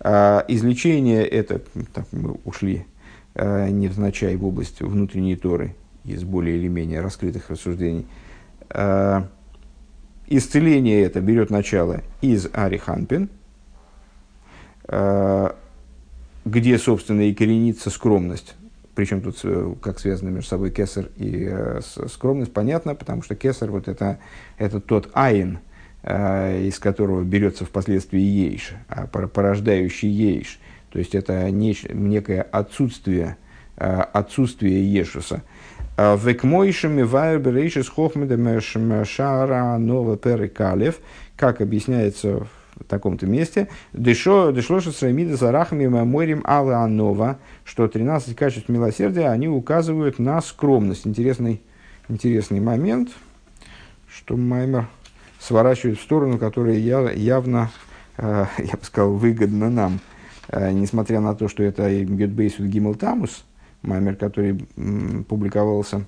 Э, 0.00 0.42
излечение 0.48 1.26
это, 1.26 1.60
так 1.92 2.06
мы 2.12 2.36
ушли 2.44 2.86
э, 3.34 3.68
невзначай 3.70 4.36
в 4.36 4.46
область 4.46 4.80
внутренней 4.80 5.36
Торы 5.36 5.74
из 6.04 6.22
более 6.22 6.56
или 6.56 6.68
менее 6.68 7.00
раскрытых 7.00 7.50
рассуждений. 7.50 8.06
Исцеление 10.26 11.02
это 11.02 11.20
берет 11.20 11.50
начало 11.50 12.02
из 12.20 12.48
Ариханпин, 12.52 13.28
где, 16.44 16.78
собственно, 16.78 17.22
и 17.22 17.34
коренится 17.34 17.90
скромность 17.90 18.54
причем 18.94 19.20
тут 19.20 19.38
э, 19.42 19.74
как 19.82 19.98
связаны 19.98 20.30
между 20.30 20.48
собой 20.48 20.70
кесар 20.70 21.08
и 21.16 21.48
э, 21.50 21.80
скромность, 22.08 22.52
понятно, 22.52 22.94
потому 22.94 23.22
что 23.22 23.34
кесар 23.34 23.70
вот 23.70 23.88
это, 23.88 24.18
это 24.56 24.80
тот 24.80 25.10
айн, 25.14 25.58
э, 26.02 26.62
из 26.62 26.78
которого 26.78 27.22
берется 27.22 27.64
впоследствии 27.64 28.20
ейш, 28.20 28.72
а 28.88 29.06
порождающий 29.06 30.08
ейш. 30.08 30.60
То 30.90 30.98
есть 30.98 31.14
это 31.14 31.50
не, 31.50 31.76
некое 31.92 32.42
отсутствие, 32.42 33.36
э, 33.76 34.00
отсутствие 34.12 34.92
ешуса. 34.92 35.42
А 35.96 36.16
Векмойшами 36.16 37.02
вайберейшис 37.02 37.88
хохмедем 37.88 39.04
шара 39.04 39.78
нова 39.78 40.16
перекалев, 40.16 40.98
как 41.36 41.60
объясняется 41.60 42.48
в 42.74 42.84
таком-то 42.88 43.26
месте. 43.26 43.68
Дешло 43.92 44.52
шесрамида 44.52 45.36
зарахами 45.36 45.86
морем 45.86 46.42
ала 46.44 46.78
анова, 46.78 47.38
что 47.64 47.86
13 47.86 48.34
качеств 48.34 48.68
милосердия, 48.68 49.28
они 49.28 49.48
указывают 49.48 50.18
на 50.18 50.40
скромность. 50.42 51.06
Интересный, 51.06 51.62
интересный 52.08 52.58
момент, 52.58 53.10
что 54.08 54.36
Маймер 54.36 54.88
сворачивает 55.38 56.00
в 56.00 56.02
сторону, 56.02 56.38
которая 56.38 56.76
явно, 56.76 57.70
э, 58.16 58.46
я 58.58 58.72
бы 58.72 58.84
сказал, 58.84 59.12
выгодна 59.12 59.70
нам. 59.70 60.00
Э, 60.48 60.72
несмотря 60.72 61.20
на 61.20 61.36
то, 61.36 61.46
что 61.46 61.62
это 61.62 61.88
Гетбейсут 61.88 62.66
Гиммел 62.66 62.96
Тамус, 62.96 63.44
Маймер, 63.84 64.16
который 64.16 64.66
публиковался 65.28 66.04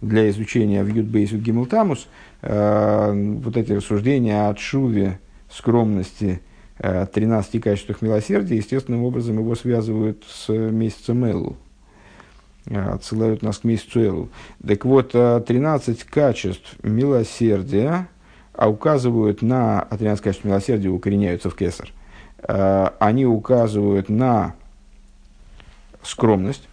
для 0.00 0.28
изучения 0.30 0.82
в 0.82 0.88
Ютбейсу 0.88 1.38
Гиммел 1.38 1.66
Тамус, 1.66 2.08
э, 2.42 3.38
вот 3.42 3.56
эти 3.56 3.72
рассуждения 3.72 4.48
о 4.48 4.56
Шуве, 4.56 5.18
скромности, 5.50 6.40
13 6.78 7.54
э, 7.54 7.60
качествах 7.60 8.02
милосердия, 8.02 8.56
естественным 8.56 9.04
образом 9.04 9.38
его 9.38 9.54
связывают 9.54 10.24
с 10.28 10.48
месяцем 10.52 11.24
Элу. 11.24 11.56
Э, 12.66 12.90
отсылают 12.90 13.42
нас 13.42 13.58
к 13.58 13.64
месяцу 13.64 14.00
Элу. 14.00 14.28
Так 14.66 14.84
вот, 14.84 15.12
13 15.12 16.00
э, 16.00 16.04
качеств 16.08 16.76
милосердия 16.82 18.08
а 18.52 18.70
указывают 18.70 19.42
на, 19.42 19.80
а 19.80 19.98
13 19.98 20.22
качеств 20.24 20.44
милосердия 20.44 20.88
укореняются 20.88 21.50
в 21.50 21.54
кесар, 21.54 21.92
они 22.38 23.26
указывают 23.26 24.08
на 24.08 24.54
скромность. 26.02 26.66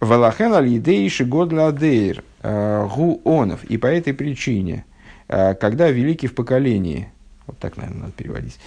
Валахен 0.00 0.54
алидейши 0.54 1.24
год 1.24 1.52
ладейр 1.52 2.22
гу 2.42 3.20
онов. 3.24 3.64
И 3.64 3.76
по 3.76 3.86
этой 3.86 4.14
причине, 4.14 4.84
когда 5.28 5.90
великий 5.90 6.26
в 6.26 6.34
поколении– 6.34 7.08
вот 7.46 7.58
так, 7.58 7.76
наверное, 7.76 8.02
надо 8.02 8.12
переводить. 8.12 8.60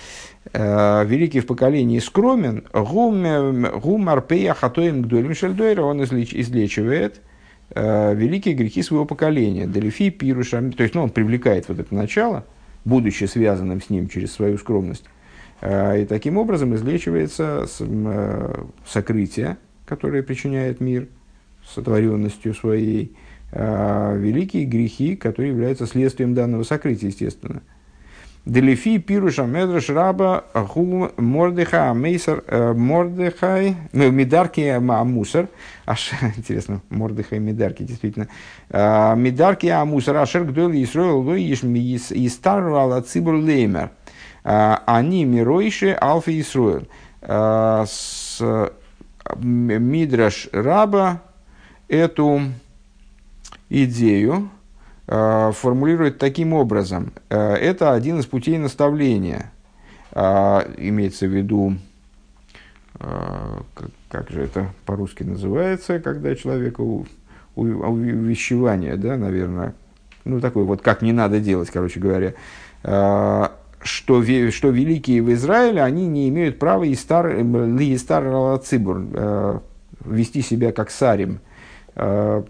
великий 0.54 1.40
в 1.40 1.46
поколении 1.48 2.00
скромен, 2.00 2.66
гумар 2.74 4.22
пея 4.22 4.54
хатоем 4.54 5.04
гдолем 5.04 5.34
шельдойра, 5.34 5.84
он 5.84 6.04
излечивает 6.04 7.22
великие 7.74 8.56
грехи 8.56 8.84
своего 8.84 9.06
поколения. 9.06 9.68
Делифи 9.68 10.10
пируша, 10.10 10.62
то 10.72 10.84
есть 10.84 10.96
ну, 10.96 11.04
он 11.04 11.10
привлекает 11.12 11.70
вот 11.70 11.80
это 11.80 11.96
начало, 11.96 12.46
будучи 12.84 13.24
связанным 13.24 13.82
с 13.82 13.90
ним 13.90 14.10
через 14.10 14.34
свою 14.34 14.58
скромность. 14.58 15.06
И 15.62 16.06
таким 16.10 16.38
образом 16.38 16.76
излечивается 16.76 17.66
сокрытие, 18.86 19.58
которое 19.86 20.24
причиняет 20.24 20.82
мир 20.82 21.08
сотворенностью 21.66 22.54
своей, 22.54 23.16
великие 23.52 24.66
грехи, 24.66 25.16
которые 25.16 25.52
являются 25.52 25.86
следствием 25.86 26.34
данного 26.34 26.64
сокрытия, 26.64 27.10
естественно. 27.10 27.62
Делифи 28.46 28.98
пируша 28.98 29.44
медраш 29.44 29.90
раба 29.90 30.44
гу 30.54 31.12
мордыха 31.16 31.94
мейсер 31.94 32.44
э, 32.48 32.74
мордыхай 32.74 33.78
мидарки 33.94 34.78
мусор. 34.80 35.48
Аж 35.86 36.12
интересно, 36.38 36.82
мордыхай 36.90 37.40
мидарки 37.40 37.84
действительно. 37.84 38.28
Э, 38.70 39.16
мидарки 39.16 39.68
амусар 39.68 40.18
ашер 40.18 40.44
гдол 40.44 40.72
Исроил 40.72 41.22
лой 41.22 41.42
и 41.44 42.30
стару 42.30 42.76
ала 42.76 43.02
цибур 43.02 43.36
леймер. 43.36 43.92
Э, 44.44 44.76
они 44.88 45.24
миройши 45.24 45.98
алфа 46.00 46.38
Исроил. 46.38 46.86
Мидраш 49.36 50.50
раба 50.52 51.22
эту 51.88 52.42
идею, 53.70 54.50
Э, 55.06 55.52
формулирует 55.54 56.18
таким 56.18 56.54
образом. 56.54 57.12
Э, 57.30 57.56
это 57.56 57.94
один 57.94 58.20
из 58.20 58.26
путей 58.26 58.58
наставления. 58.58 59.52
Э, 60.12 60.62
имеется 60.78 61.28
в 61.28 61.36
виду, 61.36 61.78
как 64.10 64.30
же 64.30 64.44
это 64.44 64.68
по-русски 64.86 65.24
называется, 65.24 66.00
когда 66.00 66.36
человека 66.36 66.82
у, 66.82 67.06
увещевание, 67.56 68.96
да, 68.96 69.18
наверное, 69.18 69.74
ну, 70.24 70.40
такой 70.40 70.64
вот, 70.64 70.82
как 70.82 71.02
не 71.02 71.12
надо 71.12 71.42
делать, 71.42 71.70
короче 71.70 72.00
говоря, 72.00 72.34
что, 73.84 74.24
что 74.52 74.70
великие 74.70 75.22
в 75.22 75.32
Израиле, 75.34 75.84
они 75.84 76.08
не 76.08 76.30
имеют 76.30 76.60
права 76.60 76.84
и 76.84 76.96
стар, 76.96 77.38
ли 77.38 77.98
стар 77.98 78.60
цибур, 78.60 79.04
вести 80.06 80.42
себя 80.42 80.72
как 80.72 80.90
сарим, 80.92 81.40
ну, 81.96 82.44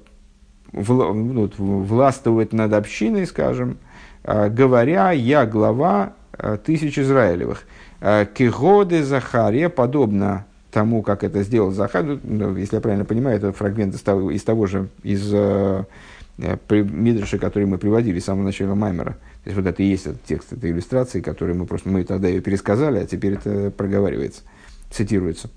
властвовать 0.72 2.54
над 2.54 2.74
общиной, 2.74 3.28
скажем, 3.28 3.78
говоря, 4.24 5.12
я 5.12 5.46
глава 5.46 6.14
тысяч 6.66 6.98
Израилевых. 6.98 7.64
Кигоды 8.34 9.04
Захария, 9.04 9.70
подобно 9.70 10.46
тому, 10.74 11.04
как 11.04 11.24
это 11.24 11.44
сделал 11.44 11.72
Захар, 11.72 12.20
ну, 12.24 12.56
если 12.58 12.76
я 12.76 12.82
правильно 12.82 13.06
понимаю, 13.06 13.38
это 13.38 13.54
фрагмент 13.54 13.96
из 13.96 14.02
того, 14.02 14.32
из 14.32 14.44
того 14.44 14.66
же, 14.66 14.88
из 15.04 15.30
э, 15.32 15.84
Мидраша, 16.38 17.38
который 17.38 17.66
мы 17.66 17.78
приводили 17.78 18.20
с 18.20 18.26
самого 18.26 18.46
начала 18.46 18.74
Маймера. 18.74 19.18
То 19.44 19.50
есть 19.50 19.58
вот 19.58 19.68
это 19.68 19.84
есть 19.84 20.06
этот 20.06 20.24
текст, 20.24 20.54
это 20.54 20.70
иллюстрации, 20.70 21.20
которые 21.20 21.58
мы 21.58 21.66
просто, 21.66 21.90
мы 21.90 22.04
тогда 22.06 22.30
ее 22.30 22.40
пересказали, 22.40 23.00
а 23.00 23.06
теперь 23.06 23.34
это 23.34 23.72
проговаривается, 23.72 24.42
цитируется. 24.90 25.50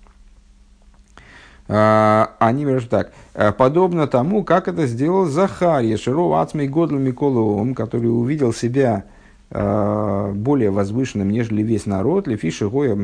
А, 1.68 2.32
они 2.38 2.64
говорят 2.64 2.88
так, 2.88 3.12
«Э, 3.34 3.52
подобно 3.52 4.06
тому, 4.06 4.44
как 4.44 4.68
это 4.68 4.86
сделал 4.86 5.26
Захария, 5.26 5.96
Широв 5.96 6.34
Ацмей 6.34 6.68
Годл 6.68 6.96
Миколовым, 6.96 7.74
который 7.74 8.06
увидел 8.06 8.52
себя 8.52 9.04
э, 9.50 10.32
более 10.34 10.70
возвышенным, 10.70 11.30
нежели 11.30 11.62
весь 11.62 11.86
народ, 11.86 12.28
Лефиши 12.28 12.68
Гоя 12.68 12.96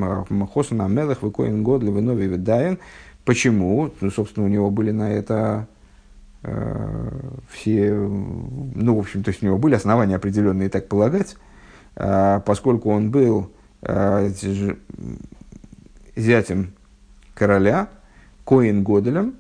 Хосана 0.53 0.89
Мелах, 0.89 1.23
Викоин 1.23 1.63
Годл, 1.63 1.93
Винови 1.93 2.27
Видаин. 2.27 2.79
Почему? 3.25 3.91
Ну, 4.01 4.11
собственно, 4.11 4.47
у 4.47 4.49
него 4.49 4.71
были 4.71 4.91
на 4.91 5.13
это 5.13 5.67
все, 7.51 7.93
ну, 7.93 8.97
в 8.97 8.99
общем, 8.99 9.23
то 9.23 9.31
есть 9.31 9.43
у 9.43 9.47
него 9.47 9.59
были 9.59 9.75
основания 9.75 10.17
определенные 10.17 10.69
так 10.69 10.89
полагать, 10.89 11.37
поскольку 11.95 12.91
он 12.91 13.11
был 13.11 13.53
зятем 16.17 16.73
короля, 17.35 17.89
Коин 18.45 18.83
Годелем, 18.83 19.35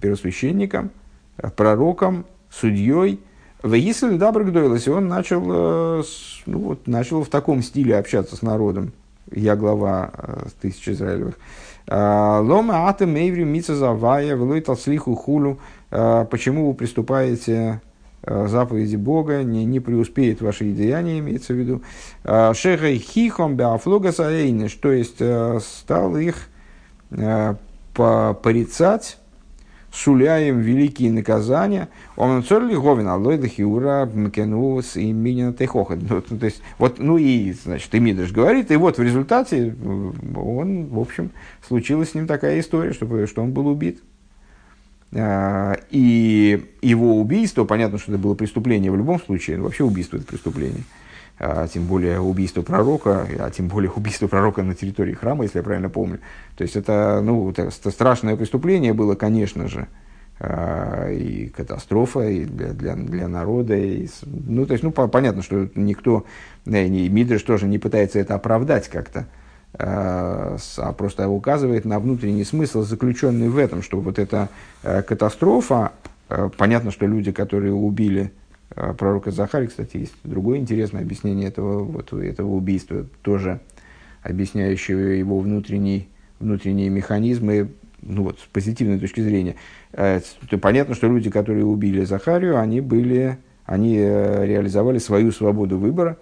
первосвященником, 0.00 0.90
э, 1.38 1.50
пророком, 1.50 2.26
судьей. 2.50 3.20
В 3.62 3.74
Исраиле 3.74 4.18
Дабрагдойлас, 4.18 4.86
и 4.86 4.90
он 4.90 5.08
начал, 5.08 5.42
э, 5.46 6.02
ну, 6.44 6.58
вот, 6.58 6.86
начал 6.86 7.24
в 7.24 7.28
таком 7.28 7.62
стиле 7.62 7.96
общаться 7.96 8.36
с 8.36 8.42
народом. 8.42 8.92
Я 9.32 9.56
глава 9.56 10.10
э, 10.12 10.46
тысяч 10.60 10.88
Израилевых. 10.88 11.38
Лома 11.86 12.88
атем 12.88 13.12
мейври 13.12 13.44
мица 13.44 13.74
завая, 13.74 14.36
велой 14.36 14.62
талслиху 14.62 15.14
хулу. 15.14 15.58
Почему 15.94 16.66
вы 16.68 16.74
приступаете 16.74 17.80
заповеди 18.26 18.96
Бога, 18.96 19.42
не, 19.44 19.64
не 19.64 19.80
преуспеет 19.80 20.40
ваши 20.42 20.72
деяния, 20.72 21.20
имеется 21.20 21.52
в 21.52 21.56
виду. 21.56 21.82
Шехай 22.24 22.98
хихом 22.98 23.54
беафлога 23.54 24.12
саэйнеш, 24.12 24.72
то 24.74 24.90
есть 24.90 25.20
стал 25.62 26.16
их 26.16 26.48
порицать, 27.94 29.18
суляем 29.92 30.58
великие 30.58 31.12
наказания. 31.12 31.88
Он 32.16 32.42
цорли 32.42 32.74
говин, 32.74 33.06
аллойда 33.06 33.46
хиура 33.46 34.10
мкенус 34.12 34.96
и 34.96 35.12
минина 35.12 35.52
тейхоха. 35.52 35.96
Ну, 35.96 36.20
то 36.22 36.46
есть, 36.46 36.62
вот, 36.78 36.98
ну 36.98 37.16
и, 37.16 37.52
значит, 37.52 37.94
и 37.94 38.00
Мидриш 38.00 38.32
говорит, 38.32 38.72
и 38.72 38.76
вот 38.76 38.98
в 38.98 39.02
результате 39.02 39.76
он, 40.34 40.86
в 40.86 40.98
общем, 40.98 41.30
случилась 41.64 42.10
с 42.10 42.14
ним 42.14 42.26
такая 42.26 42.58
история, 42.58 42.92
что, 42.92 43.26
что 43.26 43.42
он 43.42 43.52
был 43.52 43.68
убит. 43.68 44.02
А, 45.12 45.76
и 45.90 46.76
его 46.82 47.18
убийство, 47.20 47.64
понятно, 47.64 47.98
что 47.98 48.12
это 48.12 48.20
было 48.20 48.34
преступление 48.34 48.90
в 48.90 48.96
любом 48.96 49.20
случае, 49.20 49.60
вообще 49.60 49.84
убийство 49.84 50.16
это 50.16 50.26
преступление 50.26 50.84
а 51.38 51.66
тем 51.66 51.86
более 51.86 52.20
убийство 52.20 52.62
пророка, 52.62 53.26
а 53.38 53.50
тем 53.50 53.68
более 53.68 53.90
убийство 53.96 54.26
пророка 54.26 54.62
на 54.62 54.74
территории 54.74 55.14
храма, 55.14 55.44
если 55.44 55.58
я 55.58 55.64
правильно 55.64 55.90
помню. 55.90 56.20
То 56.56 56.62
есть 56.62 56.76
это, 56.76 57.20
ну, 57.22 57.50
это 57.50 57.70
страшное 57.70 58.36
преступление 58.36 58.92
было, 58.92 59.14
конечно 59.14 59.68
же, 59.68 59.88
а, 60.38 61.10
и 61.10 61.48
катастрофа 61.48 62.28
и 62.28 62.44
для, 62.44 62.68
для, 62.72 62.94
для 62.94 63.28
народа. 63.28 63.76
И, 63.76 64.08
ну, 64.24 64.66
то 64.66 64.72
есть, 64.72 64.84
ну, 64.84 64.92
по, 64.92 65.08
понятно, 65.08 65.42
что 65.42 65.68
никто, 65.74 66.24
и 66.66 67.08
Мидриш 67.08 67.42
тоже 67.42 67.66
не 67.66 67.78
пытается 67.78 68.18
это 68.18 68.34
оправдать 68.34 68.88
как-то, 68.88 69.26
а, 69.76 70.56
а 70.78 70.92
просто 70.92 71.28
указывает 71.28 71.84
на 71.84 71.98
внутренний 71.98 72.44
смысл, 72.44 72.82
заключенный 72.82 73.48
в 73.48 73.58
этом, 73.58 73.82
что 73.82 74.00
вот 74.00 74.18
эта 74.18 74.48
э, 74.82 75.02
катастрофа, 75.02 75.92
э, 76.28 76.50
понятно, 76.56 76.90
что 76.90 77.06
люди, 77.06 77.32
которые 77.32 77.72
убили 77.72 78.32
пророка 78.98 79.30
Захари, 79.30 79.66
кстати, 79.66 79.98
есть 79.98 80.14
другое 80.24 80.58
интересное 80.58 81.02
объяснение 81.02 81.48
этого, 81.48 81.84
вот, 81.84 82.12
этого 82.12 82.50
убийства, 82.50 83.06
тоже 83.22 83.60
объясняющее 84.24 85.18
его 85.18 85.38
внутренний, 85.38 86.08
внутренние 86.40 86.88
механизмы, 86.88 87.70
ну 88.02 88.24
вот, 88.24 88.40
с 88.40 88.44
позитивной 88.44 88.98
точки 88.98 89.20
зрения. 89.20 89.56
Э, 89.92 90.20
понятно, 90.60 90.94
что 90.94 91.06
люди, 91.06 91.30
которые 91.30 91.64
убили 91.64 92.04
Захарию, 92.04 92.58
они 92.58 92.80
были, 92.80 93.38
они 93.66 93.96
э, 93.98 94.46
реализовали 94.46 94.98
свою 94.98 95.30
свободу 95.32 95.78
выбора, 95.78 96.18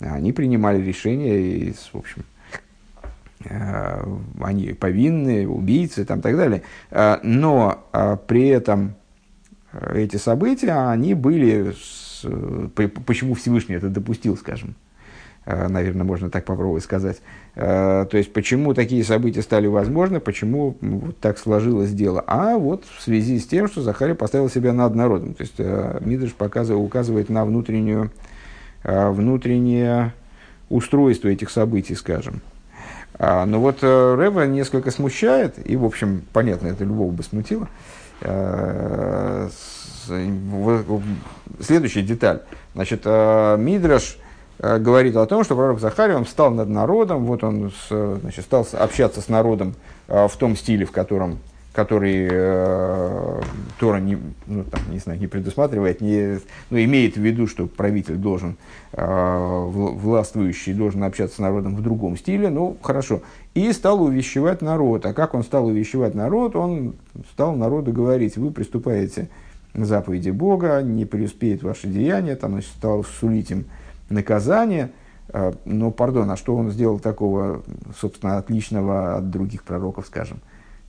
они 0.00 0.32
принимали 0.32 0.80
решения, 0.80 1.38
и, 1.40 1.72
в 1.72 1.96
общем, 1.96 2.22
э, 2.22 2.37
они 4.40 4.72
повинны, 4.72 5.48
убийцы, 5.48 6.04
там, 6.04 6.20
так 6.20 6.36
далее. 6.36 6.62
Но 7.22 7.84
при 8.26 8.48
этом 8.48 8.94
эти 9.94 10.16
события, 10.16 10.90
они 10.90 11.14
были, 11.14 11.72
с, 11.72 12.24
почему 13.06 13.34
Всевышний 13.34 13.74
это 13.74 13.88
допустил, 13.88 14.36
скажем, 14.36 14.74
э, 15.44 15.68
наверное, 15.68 16.04
можно 16.04 16.30
так 16.30 16.44
попробовать 16.44 16.84
сказать. 16.84 17.18
Э, 17.54 18.06
то 18.10 18.16
есть, 18.16 18.32
почему 18.32 18.72
такие 18.72 19.04
события 19.04 19.42
стали 19.42 19.66
возможны, 19.66 20.20
почему 20.20 20.76
вот 20.80 21.18
так 21.18 21.38
сложилось 21.38 21.92
дело. 21.92 22.24
А 22.26 22.56
вот 22.56 22.84
в 22.84 23.02
связи 23.02 23.38
с 23.38 23.46
тем, 23.46 23.68
что 23.68 23.82
Захарий 23.82 24.14
поставил 24.14 24.48
себя 24.48 24.72
над 24.72 24.94
народом. 24.94 25.34
То 25.34 25.42
есть, 25.42 25.56
э, 25.58 25.98
Мидриш 26.00 26.32
показывает, 26.32 26.84
указывает 26.84 27.28
на 27.28 27.44
внутреннюю, 27.44 28.10
внутреннее 28.84 30.14
устройство 30.68 31.28
этих 31.28 31.50
событий, 31.50 31.96
скажем. 31.96 32.40
А, 33.18 33.44
но 33.46 33.60
вот 33.60 33.82
Рэва 33.82 34.46
несколько 34.46 34.90
смущает, 34.90 35.54
и, 35.68 35.76
в 35.76 35.84
общем, 35.84 36.22
понятно, 36.32 36.68
это 36.68 36.84
любого 36.84 37.10
бы 37.10 37.22
смутило, 37.22 37.68
Э, 38.20 39.48
следующая 41.60 42.02
деталь. 42.02 42.40
Значит, 42.74 43.02
э, 43.04 43.56
Мидраш 43.58 44.18
э, 44.58 44.78
говорит 44.78 45.16
о 45.16 45.26
том, 45.26 45.44
что 45.44 45.54
пророк 45.54 45.80
Захарий, 45.80 46.14
он 46.14 46.24
встал 46.24 46.50
над 46.50 46.68
народом, 46.68 47.26
вот 47.26 47.44
он 47.44 47.72
значит, 47.88 48.44
стал 48.44 48.66
общаться 48.72 49.20
с 49.20 49.28
народом 49.28 49.74
в 50.08 50.32
том 50.38 50.56
стиле, 50.56 50.86
в 50.86 50.92
котором 50.92 51.38
который 51.72 52.28
э, 52.30 53.42
Тора 53.78 53.98
не, 53.98 54.18
ну, 54.46 54.64
там, 54.64 54.80
не, 54.90 54.98
знаю, 54.98 55.20
не 55.20 55.26
предусматривает, 55.26 56.00
не, 56.00 56.40
ну, 56.70 56.78
имеет 56.78 57.16
в 57.16 57.20
виду, 57.20 57.46
что 57.46 57.66
правитель 57.66 58.16
должен, 58.16 58.56
э, 58.92 59.64
властвующий 59.68 60.72
должен 60.72 61.04
общаться 61.04 61.36
с 61.36 61.38
народом 61.38 61.76
в 61.76 61.82
другом 61.82 62.16
стиле, 62.16 62.48
ну, 62.48 62.76
хорошо. 62.82 63.22
И 63.54 63.72
стал 63.72 64.02
увещевать 64.02 64.62
народ. 64.62 65.06
А 65.06 65.12
как 65.12 65.34
он 65.34 65.44
стал 65.44 65.66
увещевать 65.66 66.14
народ? 66.14 66.56
Он 66.56 66.94
стал 67.32 67.54
народу 67.54 67.92
говорить, 67.92 68.36
вы 68.36 68.50
приступаете 68.50 69.28
к 69.74 69.84
заповеди 69.84 70.30
Бога, 70.30 70.80
не 70.82 71.04
преуспеет 71.04 71.62
ваше 71.62 71.86
деяние, 71.86 72.36
там, 72.36 72.52
значит, 72.52 72.70
стал 72.70 73.04
сулить 73.04 73.50
им 73.50 73.66
наказание. 74.08 74.90
Э, 75.28 75.52
но, 75.64 75.90
пардон, 75.90 76.30
а 76.30 76.36
что 76.36 76.56
он 76.56 76.70
сделал 76.70 76.98
такого, 76.98 77.62
собственно, 78.00 78.38
отличного 78.38 79.16
от 79.16 79.30
других 79.30 79.62
пророков, 79.64 80.06
скажем? 80.06 80.40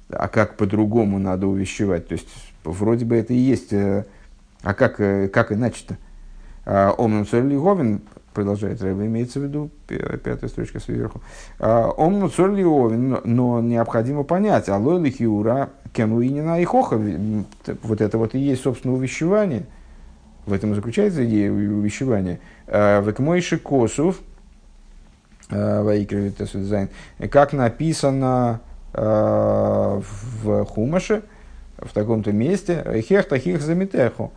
А 0.10 0.28
как 0.28 0.58
по-другому 0.58 1.20
надо 1.20 1.48
увещевать? 1.48 2.08
То 2.08 2.14
есть, 2.14 2.28
вроде 2.64 3.06
бы 3.06 3.16
это 3.16 3.34
и 3.34 3.38
есть, 3.38 3.74
э, 3.74 4.06
а 4.64 4.74
как, 4.74 5.00
э, 5.00 5.28
как 5.28 5.52
иначе-то? 5.52 5.98
А, 6.66 6.92
Омнум 6.92 7.26
Цорлиговин, 7.26 8.02
продолжает 8.34 8.82
Рэба, 8.82 9.06
имеется 9.06 9.40
в 9.40 9.44
виду, 9.44 9.70
пятая 9.88 10.50
строчка 10.50 10.80
сверху. 10.80 11.22
А, 11.60 11.90
Омнум 11.90 12.32
Цорлиговин, 12.32 13.20
но 13.24 13.62
необходимо 13.62 14.24
понять, 14.24 14.70
алой 14.70 15.02
лихиура 15.02 15.70
кенуинина 15.94 16.62
и 16.62 16.66
хоха, 16.66 17.02
вот 17.84 18.02
это 18.02 18.18
вот 18.18 18.36
и 18.36 18.40
есть, 18.40 18.62
собственно, 18.62 18.94
увещевание. 18.94 19.66
В 20.46 20.54
этом 20.54 20.76
заключается 20.76 21.26
идея 21.26 21.52
увещевания. 21.52 22.40
А, 22.68 23.02
Векмойши 23.02 23.58
Косов, 23.58 24.20
как 27.32 27.54
написано 27.54 28.62
в 28.94 30.66
Хумаше, 30.66 31.24
в 31.78 31.94
таком-то 31.94 32.32
месте, 32.32 32.84
хех 33.08 33.28
тахих 33.28 33.62
замитеху, 33.62 34.32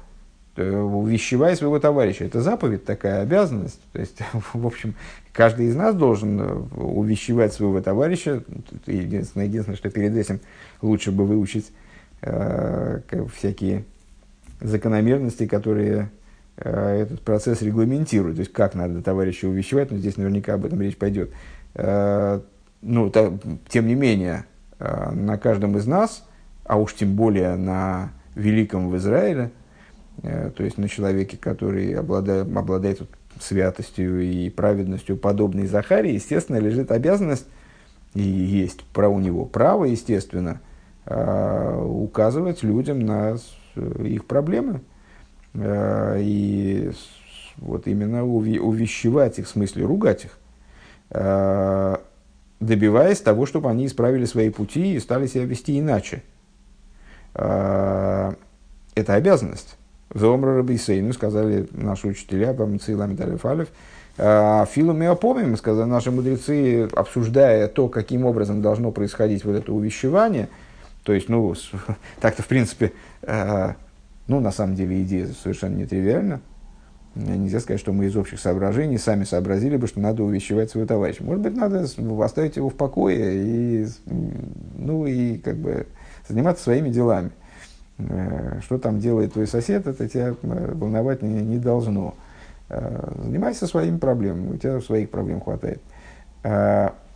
увещевай 0.57 1.57
своего 1.57 1.79
товарища. 1.79 2.25
Это 2.25 2.43
заповедь, 2.43 2.85
такая 2.85 3.23
обязанность. 3.23 3.81
То 3.93 4.01
есть, 4.01 4.19
в 4.53 4.67
общем, 4.67 4.95
каждый 5.33 5.67
из 5.67 5.77
нас 5.77 5.95
должен 5.95 6.41
э, 6.41 6.55
увещевать 6.77 7.53
своего 7.53 7.81
товарища. 7.81 8.43
Единственное, 8.87 9.47
единственное 9.47 9.77
что 9.77 9.91
перед 9.91 10.15
этим 10.15 10.41
лучше 10.83 11.11
бы 11.11 11.25
выучить 11.25 11.73
э, 12.21 13.01
всякие 13.35 13.85
закономерности, 14.61 15.47
которые 15.47 16.11
э, 16.57 17.03
этот 17.03 17.23
процесс 17.23 17.62
регламентируют. 17.62 18.37
То 18.37 18.41
есть, 18.41 18.53
как 18.53 18.75
надо 18.75 19.03
товарища 19.03 19.49
увещевать, 19.49 19.91
но 19.91 19.97
здесь 19.97 20.19
наверняка 20.19 20.55
об 20.55 20.67
этом 20.67 20.83
речь 20.83 20.99
пойдет. 20.99 21.31
Э, 21.75 22.41
ну, 22.83 23.11
то, 23.11 23.38
тем 23.68 23.87
не 23.87 23.95
менее, 23.95 24.45
э, 24.79 25.11
на 25.12 25.38
каждом 25.38 25.79
из 25.79 25.87
нас, 25.87 26.25
а 26.64 26.77
уж 26.79 26.95
тем 26.95 27.14
более 27.14 27.57
на 27.57 28.11
великом 28.35 28.90
в 28.90 28.97
Израиле, 28.97 29.53
э, 30.23 30.51
то 30.55 30.64
есть 30.64 30.79
на 30.79 30.88
человеке, 30.88 31.37
который 31.37 31.95
обладает, 31.95 32.55
обладает 32.55 33.03
святостью 33.40 34.21
и 34.21 34.51
праведностью, 34.51 35.16
подобной 35.16 35.66
Захаре, 35.66 36.14
естественно, 36.14 36.59
лежит 36.59 36.90
обязанность, 36.90 37.47
и 38.14 38.21
есть 38.21 38.85
про 38.92 39.09
у 39.09 39.21
него 39.21 39.47
право, 39.47 39.85
естественно, 39.85 40.61
э, 41.07 41.85
указывать 41.85 42.62
людям 42.62 43.01
на 43.01 43.37
их 43.75 44.27
проблемы. 44.27 44.83
И 45.55 46.90
вот 47.57 47.87
именно 47.87 48.25
увещевать 48.25 49.38
их, 49.38 49.47
в 49.47 49.51
смысле 49.51 49.85
ругать 49.85 50.27
их 50.27 50.38
добиваясь 52.62 53.20
того, 53.20 53.46
чтобы 53.46 53.70
они 53.70 53.87
исправили 53.87 54.25
свои 54.25 54.51
пути 54.51 54.94
и 54.94 55.01
стали 55.01 55.27
себя 55.27 55.44
вести 55.44 55.79
иначе. 55.79 56.22
А, 57.35 58.35
это 58.94 59.14
обязанность. 59.14 59.77
Зомра 60.14 60.57
Рабисейну, 60.59 61.12
сказали 61.12 61.66
наши 61.72 62.07
учителя, 62.07 62.53
Бамцилами 62.53 63.16
Талифалев, 63.16 63.68
а, 64.18 64.66
Филу 64.66 64.92
Меопомим, 64.92 65.57
сказали 65.57 65.88
наши 65.88 66.11
мудрецы, 66.11 66.88
обсуждая 66.94 67.68
то, 67.68 67.88
каким 67.88 68.27
образом 68.27 68.62
должно 68.62 68.92
происходить 68.92 69.44
вот 69.44 69.57
это 69.57 69.72
увещевание, 69.72 70.48
то 71.03 71.12
есть, 71.12 71.29
ну, 71.29 71.55
так-то, 72.20 72.42
в 72.42 72.46
принципе, 72.46 72.92
а, 73.22 73.75
ну, 74.29 74.40
на 74.40 74.53
самом 74.53 74.77
деле, 74.77 75.03
идея 75.03 75.27
совершенно 75.27 75.77
нетривиальна, 75.77 76.40
Нельзя 77.14 77.61
сказать, 77.61 77.81
что 77.81 77.92
мы 77.92 78.07
из 78.07 78.16
общих 78.16 78.40
соображений 78.40 78.96
сами 78.96 79.25
сообразили 79.25 79.77
бы, 79.77 79.87
что 79.87 80.01
надо 80.01 80.22
увещевать 80.22 80.70
своего 80.70 80.88
товарища. 80.88 81.22
Может 81.22 81.42
быть, 81.42 81.55
надо 81.55 81.87
оставить 82.25 82.57
его 82.57 82.70
в 82.70 82.75
покое 82.75 83.35
и, 83.35 83.87
ну, 84.79 85.07
и 85.07 85.37
как 85.37 85.57
бы 85.57 85.87
заниматься 86.27 86.64
своими 86.64 86.88
делами. 86.88 87.31
Э, 87.98 88.61
что 88.62 88.79
там 88.79 88.98
делает 88.98 89.35
твой 89.35 89.46
сосед, 89.46 89.87
это 89.87 90.09
тебя 90.09 90.35
э, 90.42 90.72
волновать 90.75 91.22
не, 91.22 91.42
не 91.42 91.59
должно. 91.59 92.14
Э, 92.68 93.12
занимайся 93.22 93.66
своими 93.66 93.98
проблемами, 93.98 94.55
у 94.55 94.57
тебя 94.57 94.81
своих 94.81 95.11
проблем 95.11 95.40
хватает. 95.40 95.81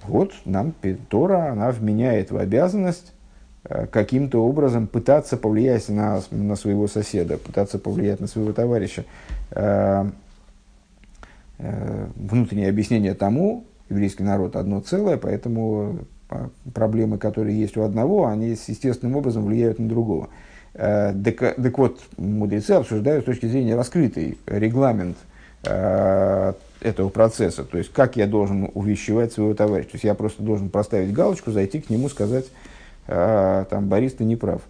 Вот 0.06 0.32
нам 0.44 0.72
Тора, 1.08 1.50
она 1.50 1.72
вменяет 1.72 2.30
в 2.30 2.36
обязанность 2.36 3.12
каким-то 3.68 4.44
образом 4.44 4.86
пытаться 4.86 5.36
повлиять 5.36 5.88
на, 5.88 6.22
на 6.30 6.56
своего 6.56 6.86
соседа, 6.86 7.36
пытаться 7.36 7.78
повлиять 7.78 8.20
на 8.20 8.26
своего 8.26 8.52
товарища. 8.52 9.04
Э, 9.50 10.08
э, 11.58 12.06
внутреннее 12.14 12.68
объяснение 12.68 13.14
тому, 13.14 13.64
еврейский 13.88 14.22
народ 14.22 14.56
одно 14.56 14.80
целое, 14.80 15.16
поэтому 15.16 15.98
э, 16.30 16.48
проблемы, 16.74 17.18
которые 17.18 17.58
есть 17.58 17.76
у 17.76 17.82
одного, 17.82 18.26
они 18.26 18.50
естественным 18.50 19.16
образом 19.16 19.44
влияют 19.44 19.78
на 19.78 19.88
другого. 19.88 20.28
Так, 20.74 21.38
так 21.38 21.78
вот, 21.78 22.00
мудрецы 22.18 22.72
обсуждают 22.72 23.24
с 23.24 23.26
точки 23.26 23.46
зрения 23.46 23.76
раскрытый 23.76 24.36
регламент 24.44 25.16
этого 25.62 27.08
процесса, 27.08 27.64
то 27.64 27.78
есть 27.78 27.90
как 27.94 28.16
я 28.16 28.26
должен 28.26 28.70
увещевать 28.74 29.32
своего 29.32 29.54
товарища. 29.54 29.92
То 29.92 29.94
есть 29.94 30.04
я 30.04 30.12
просто 30.12 30.42
должен 30.42 30.68
поставить 30.68 31.14
галочку, 31.14 31.50
зайти 31.50 31.80
к 31.80 31.88
нему, 31.88 32.10
сказать, 32.10 32.44
там, 33.06 33.88
Борис, 33.88 34.14
ты 34.14 34.24
не 34.24 34.36
прав. 34.36 34.62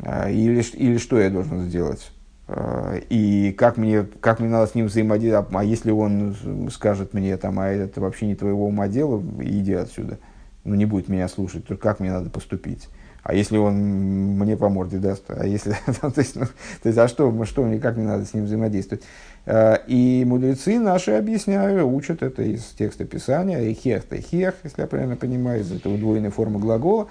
Или, 0.00 0.62
или 0.76 0.98
что 0.98 1.18
я 1.18 1.30
должен 1.30 1.62
сделать? 1.62 2.10
Э, 2.46 3.00
и 3.08 3.52
как 3.52 3.76
мне, 3.76 4.06
как 4.20 4.40
мне 4.40 4.48
надо 4.48 4.70
с 4.70 4.74
ним 4.74 4.86
взаимодействовать, 4.86 5.48
а 5.54 5.64
если 5.64 5.90
он 5.90 6.34
скажет 6.70 7.14
мне, 7.14 7.36
там, 7.36 7.58
а 7.58 7.68
это 7.68 8.00
вообще 8.00 8.26
не 8.26 8.34
твоего 8.34 8.66
ума 8.66 8.88
дело, 8.88 9.22
иди 9.40 9.72
отсюда, 9.72 10.18
ну 10.64 10.74
не 10.74 10.84
будет 10.84 11.08
меня 11.08 11.28
слушать, 11.28 11.66
то 11.66 11.76
как 11.76 12.00
мне 12.00 12.10
надо 12.10 12.30
поступить? 12.30 12.88
А 13.24 13.34
если 13.34 13.56
он 13.56 13.74
мне 13.74 14.54
по 14.54 14.68
морде 14.68 14.98
даст, 14.98 15.24
а 15.28 15.46
если, 15.46 15.74
то, 16.00 16.12
есть, 16.16 16.36
ну, 16.36 16.44
то 16.82 16.88
есть, 16.88 16.98
а 16.98 17.08
что, 17.08 17.44
что 17.46 17.64
мне, 17.64 17.80
как 17.80 17.96
надо 17.96 18.26
с 18.26 18.34
ним 18.34 18.44
взаимодействовать? 18.44 19.02
Э, 19.46 19.78
и 19.86 20.24
мудрецы 20.26 20.78
наши 20.78 21.12
объясняют, 21.12 21.82
учат 21.82 22.22
это 22.22 22.42
из 22.42 22.62
текста 22.78 23.06
Писания, 23.06 23.60
и 23.62 23.72
хех, 23.72 24.04
хех, 24.30 24.54
если 24.62 24.82
я 24.82 24.86
правильно 24.86 25.16
понимаю, 25.16 25.62
из 25.62 25.72
этой 25.72 25.94
удвоенной 25.94 26.28
формы 26.28 26.60
глагола, 26.60 27.08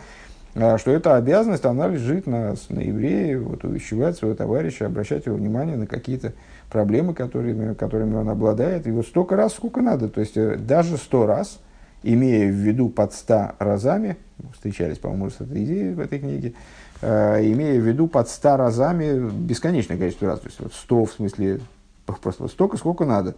а, 0.56 0.78
что 0.78 0.92
эта 0.92 1.16
обязанность, 1.16 1.66
она 1.66 1.88
лежит 1.88 2.28
на, 2.28 2.54
на 2.70 2.80
евреи, 2.80 3.34
вот, 3.34 3.64
увещевать 3.64 4.16
своего 4.16 4.36
товарища, 4.36 4.86
обращать 4.86 5.26
его 5.26 5.36
внимание 5.36 5.78
на 5.78 5.88
какие-то 5.88 6.34
проблемы, 6.70 7.16
которыми, 7.16 7.74
которыми 7.74 8.18
он 8.18 8.30
обладает, 8.30 8.86
и 8.86 8.92
вот 8.92 9.08
столько 9.08 9.36
раз, 9.36 9.54
сколько 9.54 9.82
надо. 9.82 10.10
То 10.10 10.22
есть, 10.22 10.38
э, 10.38 10.58
даже 10.58 10.98
сто 10.98 11.26
раз, 11.26 11.60
имея 12.04 12.52
в 12.52 12.56
виду 12.56 12.90
под 12.90 13.14
ста 13.14 13.56
разами, 13.60 14.18
встречались, 14.54 14.98
по-моему, 14.98 15.30
с 15.30 15.42
этой 15.42 15.64
идеей 15.64 15.94
в 15.94 16.00
этой 16.00 16.20
книге, 16.20 16.54
э, 17.02 17.52
имея 17.52 17.80
в 17.80 17.84
виду 17.84 18.08
под 18.08 18.30
ста 18.30 18.58
разами 18.58 19.30
бесконечное 19.30 19.98
количество 19.98 20.28
раз, 20.28 20.40
то 20.40 20.48
есть, 20.48 20.60
вот 20.60 20.74
сто 20.74 21.06
в 21.06 21.12
смысле, 21.12 21.60
просто 22.06 22.48
столько, 22.48 22.78
сколько 22.78 23.06
надо, 23.06 23.36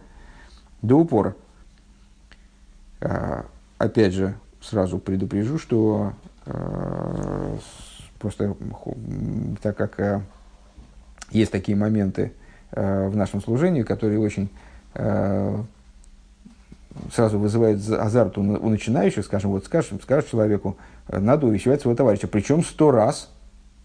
до 0.82 0.96
упора. 0.98 1.34
Э, 3.00 3.42
опять 3.78 4.12
же, 4.12 4.34
сразу 4.60 4.98
предупрежу, 4.98 5.58
что 5.58 6.12
Э, 6.46 7.56
просто 8.18 8.56
так 9.62 9.76
как 9.76 10.22
есть 11.30 11.52
такие 11.52 11.76
моменты 11.76 12.32
в 12.70 13.14
нашем 13.14 13.42
служении, 13.42 13.82
которые 13.82 14.18
очень 14.18 14.48
сразу 17.12 17.38
вызывают 17.38 17.80
азарт 17.88 18.38
у, 18.38 18.42
начинающих, 18.42 19.24
скажем, 19.24 19.50
вот 19.50 19.64
скажешь, 19.64 19.92
скажешь 20.02 20.30
человеку, 20.30 20.76
надо 21.08 21.46
увещевать 21.46 21.80
своего 21.80 21.96
товарища, 21.96 22.28
причем 22.28 22.62
сто 22.62 22.90
раз, 22.90 23.30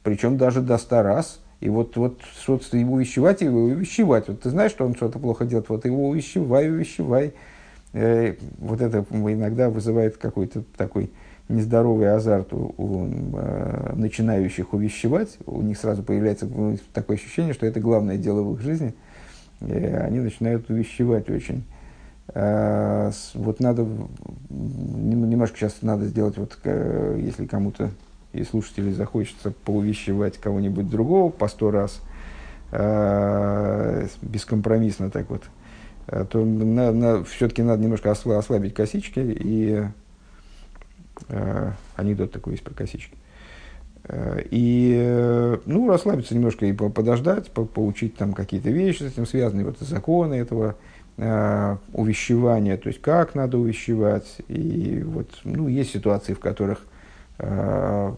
причем 0.04 0.38
даже 0.38 0.62
до 0.62 0.78
ста 0.78 1.04
раз, 1.04 1.40
и 1.60 1.70
вот, 1.70 1.96
вот 1.96 2.20
что-то 2.42 2.76
его 2.76 2.96
увещевать, 2.96 3.42
его 3.42 3.60
увещевать. 3.60 4.28
Вот 4.28 4.42
ты 4.42 4.50
знаешь, 4.50 4.72
что 4.72 4.86
он 4.86 4.96
что-то 4.96 5.20
плохо 5.20 5.46
делает, 5.46 5.70
вот 5.70 5.86
его 5.86 6.10
увещевай, 6.10 6.70
увещевай. 6.70 7.34
вот 7.94 8.82
это 8.82 9.06
иногда 9.12 9.70
вызывает 9.70 10.18
какой-то 10.18 10.64
такой 10.76 11.12
нездоровый 11.52 12.14
азарт 12.14 12.54
у, 12.54 12.74
у 12.78 13.08
э, 13.36 13.94
начинающих 13.96 14.74
увещевать, 14.74 15.38
у 15.46 15.62
них 15.62 15.78
сразу 15.78 16.02
появляется 16.02 16.48
такое 16.94 17.18
ощущение, 17.18 17.54
что 17.54 17.66
это 17.66 17.80
главное 17.80 18.18
дело 18.18 18.42
в 18.42 18.56
их 18.56 18.62
жизни, 18.62 18.94
и 19.62 19.74
они 19.74 20.20
начинают 20.20 20.70
увещевать 20.70 21.30
очень. 21.30 21.64
Вот 22.34 23.60
надо, 23.60 23.86
немножко 24.50 25.58
сейчас 25.58 25.82
надо 25.82 26.06
сделать, 26.06 26.38
вот, 26.38 26.58
если 26.64 27.46
кому-то 27.46 27.92
и 28.34 28.44
слушателей 28.44 28.94
захочется 28.94 29.52
поувещевать 29.52 30.38
кого-нибудь 30.38 30.90
другого 30.90 31.30
по 31.30 31.48
сто 31.48 31.72
раз, 31.72 32.02
э, 32.72 34.08
бескомпромиссно 34.22 35.10
так 35.10 35.30
вот, 35.30 35.44
э, 36.08 36.26
то 36.30 36.44
на, 36.44 36.92
на, 36.92 37.24
все-таки 37.26 37.62
надо 37.62 37.84
немножко 37.84 38.12
ослабить 38.12 38.74
косички. 38.74 39.20
И 39.20 39.84
э, 41.28 41.72
анекдот 41.96 42.32
такой 42.32 42.54
есть 42.54 42.64
про 42.64 42.74
косички. 42.74 43.18
Э, 44.06 44.42
и, 44.50 44.96
э, 44.98 45.58
ну, 45.66 45.90
расслабиться 45.90 46.34
немножко 46.34 46.66
и 46.66 46.74
подождать, 46.74 47.52
по 47.52 47.66
поучить 47.66 48.16
там 48.16 48.34
какие-то 48.34 48.70
вещи 48.70 49.04
с 49.04 49.14
этим 49.14 49.26
связанные, 49.26 49.66
вот 49.66 49.80
законы 49.80 50.36
этого 50.36 50.70
э, 50.70 50.74
увещевания, 51.94 52.78
то 52.78 52.88
есть 52.88 53.00
как 53.02 53.36
надо 53.36 53.60
увещевать. 53.60 54.38
И 54.48 55.04
вот, 55.06 55.30
ну, 55.44 55.68
есть 55.68 55.92
ситуации, 55.92 56.34
в 56.34 56.40
которых 56.40 56.80
э, 57.38 58.14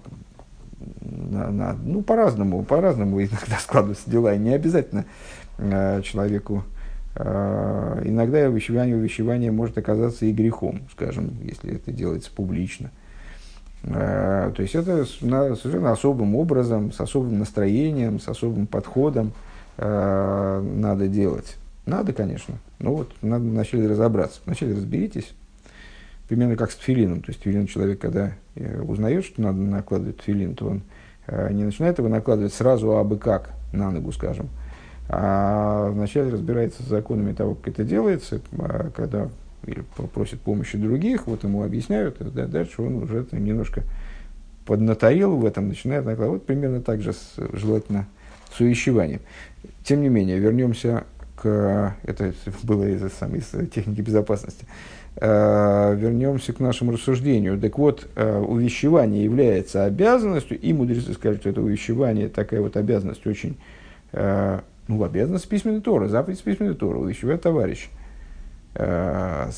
на, 1.01 1.51
на, 1.51 1.73
ну, 1.73 2.01
по-разному, 2.01 2.63
по-разному 2.63 3.21
иногда 3.21 3.57
складываются 3.59 4.09
дела, 4.09 4.33
и 4.33 4.39
не 4.39 4.53
обязательно 4.53 5.05
э, 5.57 6.01
человеку 6.01 6.63
э, 7.15 8.01
иногда 8.05 8.47
увещевание, 8.49 8.95
увещевание 8.95 9.51
может 9.51 9.77
оказаться 9.77 10.25
и 10.25 10.31
грехом, 10.31 10.81
скажем, 10.91 11.31
если 11.43 11.75
это 11.75 11.91
делается 11.91 12.31
публично. 12.31 12.91
Э, 13.83 14.51
то 14.55 14.61
есть 14.61 14.75
это 14.75 15.05
совершенно 15.05 15.91
особым 15.91 16.35
образом, 16.35 16.91
с 16.91 16.99
особым 16.99 17.39
настроением, 17.39 18.19
с 18.19 18.27
особым 18.27 18.67
подходом 18.67 19.33
э, 19.77 20.61
надо 20.75 21.07
делать. 21.07 21.57
Надо, 21.85 22.13
конечно. 22.13 22.55
Но 22.79 22.95
вот 22.95 23.11
надо 23.21 23.45
вначале 23.45 23.87
разобраться. 23.87 24.41
Вначале 24.45 24.73
разберитесь. 24.73 25.33
Примерно 26.27 26.55
как 26.55 26.71
с 26.71 26.75
тфилином. 26.75 27.21
То 27.21 27.31
есть 27.31 27.41
тфилин 27.41 27.67
человек, 27.67 27.99
когда 27.99 28.33
э, 28.55 28.81
узнает, 28.81 29.25
что 29.25 29.41
надо 29.41 29.59
накладывать 29.59 30.17
тфилин, 30.17 30.55
то 30.55 30.67
он 30.67 30.81
не 31.51 31.63
начинает 31.63 31.99
его 31.99 32.09
накладывать 32.09 32.53
сразу 32.53 32.97
абы 32.97 33.17
как 33.17 33.51
на 33.71 33.91
ногу, 33.91 34.11
скажем. 34.11 34.49
А 35.07 35.89
вначале 35.89 36.29
разбирается 36.29 36.83
с 36.83 36.85
законами 36.85 37.33
того, 37.33 37.55
как 37.55 37.69
это 37.69 37.85
делается, 37.85 38.41
когда 38.93 39.29
или 39.65 39.83
просит 40.13 40.41
помощи 40.41 40.77
других, 40.77 41.27
вот 41.27 41.43
ему 41.43 41.63
объясняют, 41.63 42.17
да, 42.19 42.47
дальше 42.47 42.81
он 42.81 42.95
уже 42.95 43.19
это 43.19 43.37
немножко 43.37 43.83
поднаторил 44.65 45.37
в 45.37 45.45
этом, 45.45 45.69
начинает 45.69 46.05
накладывать. 46.05 46.41
Вот 46.41 46.45
примерно 46.45 46.81
так 46.81 47.01
же 47.01 47.13
с, 47.13 47.35
желательно 47.53 48.05
с 48.53 48.59
увещеванием. 48.59 49.21
Тем 49.83 50.01
не 50.01 50.09
менее, 50.09 50.39
вернемся 50.39 51.05
к... 51.43 51.95
Это 52.03 52.33
было 52.63 52.85
из, 52.85 53.01
самой, 53.13 53.39
из 53.39 53.69
техники 53.69 54.01
безопасности. 54.01 54.65
Э, 55.17 55.93
вернемся 55.95 56.53
к 56.53 56.59
нашему 56.59 56.93
рассуждению. 56.93 57.59
Так 57.59 57.77
вот, 57.77 58.07
э, 58.15 58.39
увещевание 58.39 59.23
является 59.23 59.83
обязанностью, 59.83 60.57
и 60.59 60.71
мудрецы 60.71 61.13
скажут, 61.13 61.41
что 61.41 61.49
это 61.49 61.61
увещевание, 61.61 62.29
такая 62.29 62.61
вот 62.61 62.77
обязанность 62.77 63.27
очень... 63.27 63.57
Э, 64.13 64.59
ну, 64.87 65.03
обязанность 65.03 65.47
письменной 65.47 65.81
Торы, 65.81 66.09
заповедь 66.09 66.41
письменной 66.43 66.75
Торы, 66.75 66.99
увещевать 66.99 67.41
товарища 67.41 67.87
э, 68.75 69.49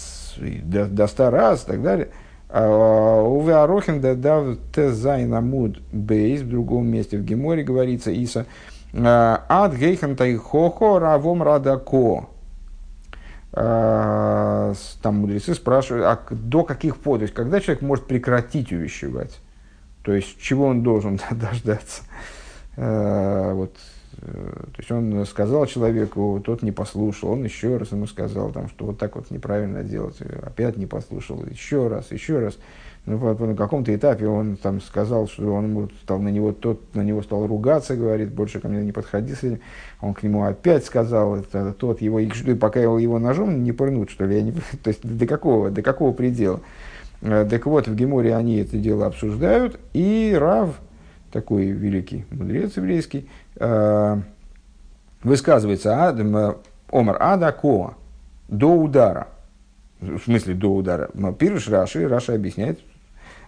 до, 0.64 0.86
до 0.86 1.08
100 1.08 1.30
раз 1.30 1.64
и 1.64 1.68
так 1.68 1.82
далее. 1.82 2.10
А, 2.48 3.24
Уве 3.24 3.56
Арохин 3.56 4.02
да 4.02 4.14
дав 4.14 4.58
тезайн 4.74 5.34
амуд 5.34 5.82
бейс, 5.92 6.42
в 6.42 6.50
другом 6.50 6.88
месте 6.88 7.18
в 7.18 7.24
Геморе 7.26 7.64
говорится, 7.64 8.12
Иса, 8.12 8.42
«А, 8.42 8.46
ад 8.98 9.76
гейхан 9.76 10.16
тайхохо 10.16 11.00
равом 11.00 11.44
радако. 11.44 12.30
А, 13.58 14.74
там 15.02 15.16
мудрецы 15.20 15.56
спрашивают, 15.56 16.06
а 16.06 16.34
до 16.34 16.64
каких 16.64 16.98
пор, 16.98 17.20
то 17.20 17.24
есть 17.24 17.34
когда 17.34 17.62
человек 17.62 17.82
может 17.82 18.06
прекратить 18.06 18.72
увещевать? 18.72 19.40
То 20.04 20.14
есть 20.14 20.40
чего 20.42 20.68
он 20.68 20.84
должен 20.84 21.20
дождаться? 21.32 22.04
Вот 22.78 23.78
Э, 24.22 24.64
то 24.74 24.80
есть 24.80 24.92
он 24.92 25.26
сказал 25.26 25.66
человеку, 25.66 26.42
тот 26.44 26.62
не 26.62 26.72
послушал, 26.72 27.32
он 27.32 27.44
еще 27.44 27.78
раз 27.78 27.92
ему 27.92 28.08
сказал, 28.08 28.52
там, 28.52 28.70
что 28.70 28.86
вот 28.86 28.98
так 28.98 29.16
вот 29.16 29.30
неправильно 29.32 29.84
делать, 29.84 30.20
опять 30.22 30.78
не 30.78 30.86
послушал, 30.86 31.46
еще 31.46 31.88
раз, 31.88 32.12
еще 32.12 32.40
раз. 32.40 32.58
Ну, 33.06 33.20
по, 33.20 33.46
на 33.46 33.56
каком-то 33.56 33.96
этапе 33.96 34.28
он 34.28 34.58
там 34.58 34.82
сказал, 34.82 35.28
что 35.28 35.54
он 35.54 35.66
ему 35.66 35.90
стал 36.02 36.20
на 36.20 36.30
него, 36.30 36.54
тот 36.54 36.96
на 36.96 37.02
него 37.02 37.22
стал 37.22 37.46
ругаться, 37.46 37.96
говорит, 37.96 38.34
больше 38.34 38.60
ко 38.60 38.68
мне 38.68 38.84
не 38.84 38.92
подходи 38.92 39.36
с 39.36 39.44
этим. 39.44 39.60
Он 40.02 40.16
к 40.16 40.24
нему 40.24 40.44
опять 40.44 40.86
сказал, 40.86 41.36
это, 41.36 41.74
тот 41.74 42.02
его, 42.02 42.20
и, 42.20 42.30
пока 42.56 42.80
его, 42.80 42.98
его 42.98 43.20
ножом 43.20 43.64
не 43.64 43.72
пырнут, 43.72 44.10
что 44.10 44.26
ли, 44.26 44.38
я 44.38 44.42
не, 44.42 44.52
то 44.84 44.88
есть 44.88 45.02
до 45.04 45.28
какого, 45.28 45.70
до 45.70 45.84
какого 45.84 46.14
предела. 46.14 46.62
Э, 47.22 47.46
так 47.48 47.68
вот, 47.68 47.88
в 47.88 47.96
Геморе 47.96 48.36
они 48.36 48.58
это 48.58 48.78
дело 48.78 49.06
обсуждают, 49.06 49.80
и 49.94 50.36
Рав, 50.36 50.76
такой 51.32 51.66
великий 51.66 52.26
мудрец 52.32 52.76
еврейский, 52.76 53.30
э, 53.58 54.18
высказывается 55.22 56.08
Адам, 56.08 56.36
э, 56.38 56.56
Омар 56.92 57.18
Ада 57.20 57.52
Коа 57.52 57.94
до 58.48 58.74
удара. 58.74 59.28
В 60.00 60.20
смысле 60.20 60.56
до 60.56 60.74
удара. 60.74 61.10
Пируш 61.38 61.68
Раши, 61.70 62.08
Раши 62.08 62.34
объясняет. 62.34 62.80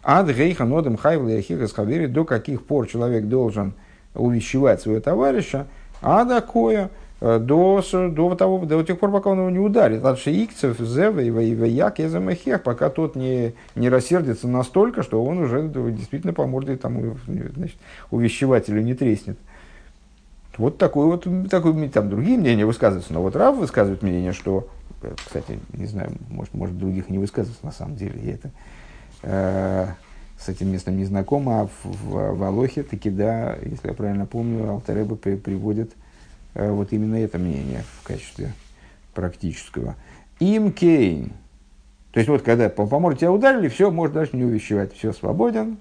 Ад 0.09 0.33
Гейха 0.33 0.63
Нодам 0.63 0.95
Хайвла 0.95 1.31
Яхиха 1.31 1.67
Схавери, 1.67 2.05
до 2.05 2.23
каких 2.23 2.65
пор 2.65 2.87
человек 2.87 3.25
должен 3.25 3.73
увещевать 4.15 4.81
своего 4.81 5.01
товарища. 5.01 5.67
Ада 6.01 6.39
Коя 6.39 6.89
э, 7.19 7.39
до, 7.39 7.83
до, 7.91 8.35
того, 8.35 8.65
до 8.65 8.83
тех 8.83 8.99
пор, 8.99 9.11
пока 9.11 9.31
он 9.31 9.39
его 9.39 9.49
не 9.49 9.59
ударит. 9.59 10.05
От 10.05 10.17
шиикцев, 10.17 10.79
зева 10.79 11.19
и 11.19 11.29
вояк, 11.29 11.99
езамахех, 11.99 12.63
пока 12.63 12.89
тот 12.89 13.17
не, 13.17 13.53
не 13.75 13.89
рассердится 13.89 14.47
настолько, 14.47 15.03
что 15.03 15.21
он 15.21 15.39
уже 15.39 15.67
действительно 15.67 16.31
по 16.31 16.47
морде 16.47 16.77
тому, 16.77 17.17
значит, 17.25 17.75
увещевателю 18.09 18.81
не 18.83 18.93
треснет. 18.93 19.37
Вот 20.57 20.77
такое 20.77 21.07
вот, 21.07 21.27
такое, 21.49 21.89
там 21.89 22.09
другие 22.09 22.37
мнения 22.37 22.65
высказываются. 22.65 23.11
Но 23.11 23.21
вот 23.21 23.35
Рав 23.35 23.57
высказывает 23.57 24.01
мнение, 24.03 24.31
что, 24.31 24.69
э, 25.01 25.13
кстати, 25.17 25.59
не 25.73 25.85
знаю, 25.85 26.11
может, 26.29 26.53
может 26.53 26.77
других 26.77 27.09
не 27.09 27.17
высказываться 27.17 27.65
на 27.65 27.73
самом 27.73 27.97
деле. 27.97 28.21
Я 28.23 28.35
это 28.35 28.51
э, 29.23 29.87
с 30.39 30.49
этим 30.49 30.71
местом 30.71 30.97
не 30.97 31.05
знаком, 31.05 31.49
а 31.49 31.67
в, 31.67 31.85
в, 31.85 32.35
в 32.35 32.43
Алохе 32.43 32.83
таки, 32.83 33.09
да, 33.09 33.55
если 33.63 33.87
я 33.87 33.93
правильно 33.93 34.25
помню, 34.25 34.69
Алтареба 34.69 35.15
при, 35.15 35.35
приводит 35.35 35.93
э, 36.53 36.69
вот 36.71 36.93
именно 36.93 37.15
это 37.15 37.37
мнение 37.37 37.83
в 37.99 38.03
качестве 38.03 38.53
практического. 39.13 39.95
Им 40.39 40.71
Кейн. 40.71 41.31
То 42.11 42.19
есть 42.19 42.29
вот 42.29 42.43
когда 42.43 42.69
по, 42.69 42.85
по 42.85 42.99
морде 42.99 43.21
тебя 43.21 43.31
ударили, 43.31 43.67
все, 43.67 43.91
можешь 43.91 44.13
даже 44.13 44.29
не 44.33 44.43
увещевать, 44.43 44.93
все, 44.93 45.13
свободен, 45.13 45.77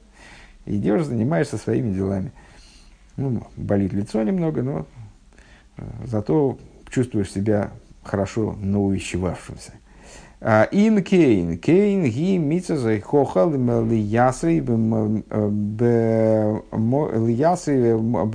идешь, 0.64 1.04
занимаешься 1.04 1.58
своими 1.58 1.94
делами. 1.94 2.32
Ну, 3.16 3.46
болит 3.56 3.92
лицо 3.92 4.22
немного, 4.22 4.62
но 4.62 4.86
э, 5.76 5.82
зато 6.04 6.58
чувствуешь 6.90 7.32
себя 7.32 7.70
хорошо 8.02 8.56
наувещевавшимся. 8.60 9.72
А, 10.48 10.68
Им 10.70 11.02
кейн, 11.02 11.58
кейн 11.58 12.04
ги 12.04 12.38
митца 12.38 12.76
за 12.76 13.00
хохал 13.00 13.50
лиясри 13.50 14.60
бе 14.60 16.62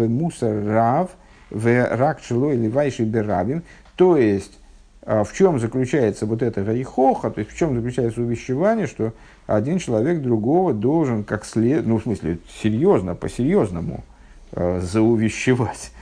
мусор 0.10 0.66
рав 0.66 1.12
в 1.50 1.96
рак 1.96 2.22
чело 2.22 2.52
или 2.52 2.68
вайши 2.68 3.06
берабим. 3.06 3.64
То 3.96 4.18
есть, 4.18 4.60
а, 5.04 5.24
в 5.24 5.32
чем 5.32 5.58
заключается 5.58 6.26
вот 6.26 6.42
это 6.42 6.64
рейхоха, 6.64 7.32
то 7.32 7.40
есть 7.40 7.52
в 7.52 7.58
чем 7.58 7.76
заключается 7.76 8.20
увещевание, 8.20 8.88
что 8.88 9.14
один 9.48 9.78
человек 9.78 10.22
другого 10.22 10.74
должен 10.74 11.24
как 11.24 11.46
след, 11.46 11.88
ну 11.88 11.98
в 11.98 12.04
смысле 12.04 12.40
серьезно, 12.62 13.16
по-серьезному 13.16 14.04
э, 14.52 14.82
заувещевать. 14.82 15.94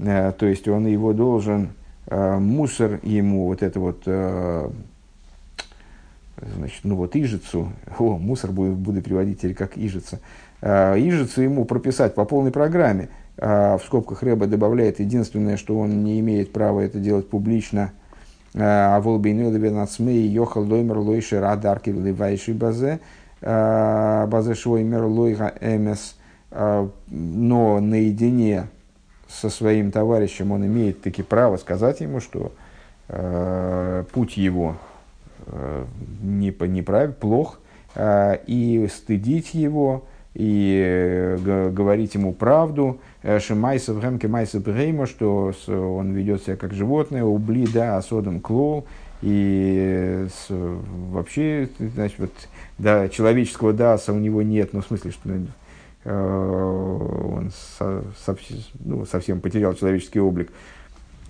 Э, 0.00 0.32
то 0.36 0.46
есть 0.46 0.66
он 0.66 0.88
его 0.88 1.12
должен, 1.12 1.74
э, 2.08 2.38
мусор 2.40 2.98
ему, 3.04 3.46
вот 3.46 3.62
это 3.62 3.78
вот, 3.78 4.02
э, 4.06 4.68
значит, 6.52 6.80
ну 6.84 6.96
вот 6.96 7.16
ижицу, 7.16 7.72
о, 7.98 8.18
мусор 8.18 8.50
буду, 8.50 8.72
буду 8.72 9.02
переводить 9.02 9.38
теперь 9.38 9.54
как 9.54 9.76
ижица, 9.76 10.20
э, 10.60 10.98
ижицу 10.98 11.42
ему 11.42 11.64
прописать 11.64 12.14
по 12.14 12.24
полной 12.24 12.50
программе. 12.50 13.08
Э, 13.36 13.76
в 13.76 13.84
скобках 13.84 14.22
Рэба 14.22 14.46
добавляет 14.46 15.00
единственное, 15.00 15.56
что 15.56 15.78
он 15.78 16.04
не 16.04 16.20
имеет 16.20 16.52
права 16.52 16.80
это 16.80 16.98
делать 16.98 17.28
публично, 17.28 17.92
э, 18.54 18.60
а 18.60 19.00
волбейну 19.00 19.50
левенацмей 19.52 20.26
йохал 20.28 20.64
лоймер 20.64 20.98
лойши 20.98 21.40
радарки 21.40 21.90
ливайши 21.90 22.52
базе, 22.52 23.00
базе 23.40 24.54
швоймер 24.54 25.02
лойга 25.02 25.52
эмес, 25.60 26.16
а, 26.50 26.88
но 27.08 27.78
наедине 27.78 28.68
со 29.28 29.50
своим 29.50 29.90
товарищем 29.90 30.50
он 30.50 30.64
имеет 30.64 31.02
таки 31.02 31.22
право 31.22 31.58
сказать 31.58 32.00
ему, 32.00 32.20
что 32.20 32.52
путь 34.14 34.38
его 34.38 34.76
не, 36.22 36.54
неправ, 36.68 37.16
плох, 37.16 37.60
э, 37.94 38.38
и 38.46 38.88
стыдить 38.92 39.54
его, 39.54 40.04
и 40.34 40.82
э, 40.84 41.70
говорить 41.70 42.14
ему 42.14 42.32
правду, 42.32 43.00
Шимайсов 43.38 44.02
Гемке 44.02 44.28
Майсов 44.28 44.62
Брейма, 44.62 45.06
что 45.06 45.52
он 45.68 46.12
ведет 46.12 46.42
себя 46.42 46.56
как 46.56 46.72
животное, 46.74 47.24
убли, 47.24 47.66
да, 47.72 47.96
осодом 47.96 48.40
клол, 48.40 48.86
и 49.22 50.26
с, 50.28 50.46
вообще, 50.50 51.68
значит, 51.78 52.18
вот, 52.18 52.32
да, 52.78 53.08
человеческого 53.08 53.72
даса 53.72 54.12
у 54.12 54.18
него 54.18 54.42
нет, 54.42 54.72
ну, 54.72 54.82
в 54.82 54.86
смысле, 54.86 55.12
что 55.12 55.30
он 56.04 57.50
со, 57.78 58.04
со, 58.26 58.36
ну, 58.80 59.06
совсем 59.06 59.40
потерял 59.40 59.72
человеческий 59.72 60.20
облик. 60.20 60.52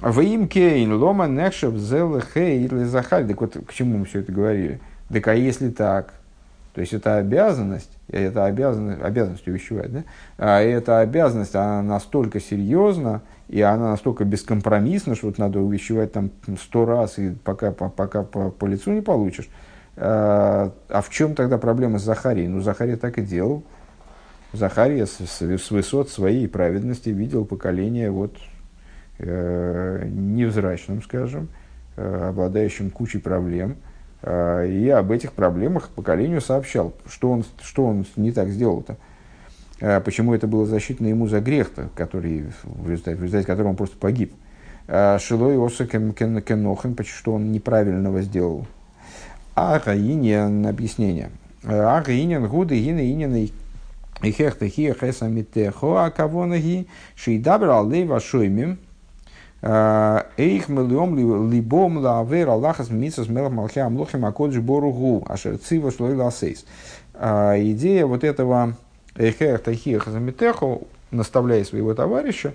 В 0.01 0.21
им 0.21 0.49
кейн 0.49 0.93
лома 0.93 1.27
нехшев 1.27 1.77
зел 1.77 2.21
хей 2.21 2.65
или 2.65 2.85
захаль. 2.85 3.27
Так 3.27 3.41
вот, 3.41 3.57
к 3.67 3.73
чему 3.73 3.99
мы 3.99 4.05
все 4.05 4.21
это 4.21 4.33
говорили? 4.33 4.81
Так 5.11 5.29
а 5.29 5.35
если 5.35 5.71
так, 5.71 6.15
то 6.75 6.81
есть 6.81 6.93
это 6.93 7.19
обязанность, 7.19 7.91
это 8.09 8.47
обязанность, 8.47 9.01
обязанность 9.03 9.47
увещевать, 9.47 9.93
да? 9.93 10.05
А 10.39 10.61
эта 10.61 11.01
обязанность, 11.01 11.55
она 11.55 11.83
настолько 11.83 12.41
серьезна, 12.41 13.23
и 13.49 13.61
она 13.61 13.91
настолько 13.91 14.25
бескомпромиссна, 14.25 15.15
что 15.15 15.27
вот 15.27 15.39
надо 15.39 15.61
увещевать 15.61 16.13
там 16.13 16.31
сто 16.61 16.85
раз, 16.85 17.19
и 17.19 17.31
пока, 17.31 17.71
пока 17.71 18.25
по, 18.25 18.51
по 18.51 18.67
лицу 18.67 18.93
не 18.93 19.03
получишь. 19.03 19.49
А, 19.97 20.73
а 20.89 21.01
в 21.01 21.11
чем 21.11 21.35
тогда 21.35 21.59
проблема 21.59 21.99
с 21.99 22.03
Захарией? 22.03 22.49
Ну, 22.49 22.61
Захария 22.61 22.97
так 22.97 23.19
и 23.19 23.23
делал. 23.23 23.63
Захария 24.53 25.07
с, 25.07 25.19
с, 25.19 25.43
с 25.43 25.71
высот 25.71 26.11
своей 26.11 26.49
праведности 26.49 27.11
видел 27.11 27.45
поколение 27.45 28.11
вот, 28.11 28.37
э, 29.19 30.07
невзрачным, 30.09 31.03
скажем, 31.03 31.49
э, 31.97 32.29
обладающим 32.29 32.91
кучей 32.91 33.19
проблем. 33.19 33.77
Э, 34.23 34.67
и 34.69 34.89
об 34.89 35.11
этих 35.11 35.33
проблемах 35.33 35.89
поколению 35.91 36.41
сообщал, 36.41 36.95
что 37.07 37.31
он, 37.31 37.45
что 37.63 37.87
он 37.87 38.07
не 38.17 38.33
так 38.33 38.49
сделал-то. 38.49 38.97
Почему 40.05 40.33
это 40.35 40.47
было 40.47 40.65
защитно 40.65 41.09
ему 41.09 41.27
за 41.27 41.41
грех-то, 41.41 41.91
который, 41.97 42.47
в 42.63 42.89
результате, 42.89 43.17
в 43.17 43.23
результате 43.23 43.47
которого 43.47 43.71
он 43.71 43.77
просто 43.77 43.99
погиб. 43.99 44.33
Шилой 44.87 45.59
Оса 45.59 45.85
Кенохен, 45.85 46.97
что 47.05 47.35
он 47.35 47.51
неправильного 47.51 48.23
сделал. 48.23 48.67
А 49.57 49.81
Гаиньян, 49.81 50.65
объяснение. 50.67 51.31
А 51.65 52.01
Гаиньян 52.03 52.47
гуды 52.47 52.81
гины 52.81 53.13
инины 53.13 53.51
и 54.23 54.31
хехта 54.31 54.69
хия 54.69 54.95
хеса 54.95 55.29
митехо, 55.29 56.05
а 56.05 56.11
кого 56.11 56.47
наги, 56.47 56.87
шейдабр 57.15 57.71
аллей 57.71 58.05
вашоймим, 58.07 58.79
Эйх 59.67 60.69
миллиом 60.69 61.17
либом 61.51 61.97
лавер 61.97 62.51
Аллахас 62.51 62.91
митсас 62.91 63.29
мелах 63.29 63.51
малхи 63.51 63.79
амлохим 63.79 64.27
акодж 64.27 64.59
боругу, 64.59 65.25
ашер 65.27 65.57
цива 65.57 65.91
шлой 65.91 66.15
ласейс. 66.15 66.67
Идея 67.15 68.05
вот 68.05 68.25
этого 68.25 68.77
Эйхех 69.17 69.63
Тахиях 69.63 70.07
Замитеху, 70.07 70.87
наставляя 71.11 71.65
своего 71.65 71.95
товарища, 71.95 72.53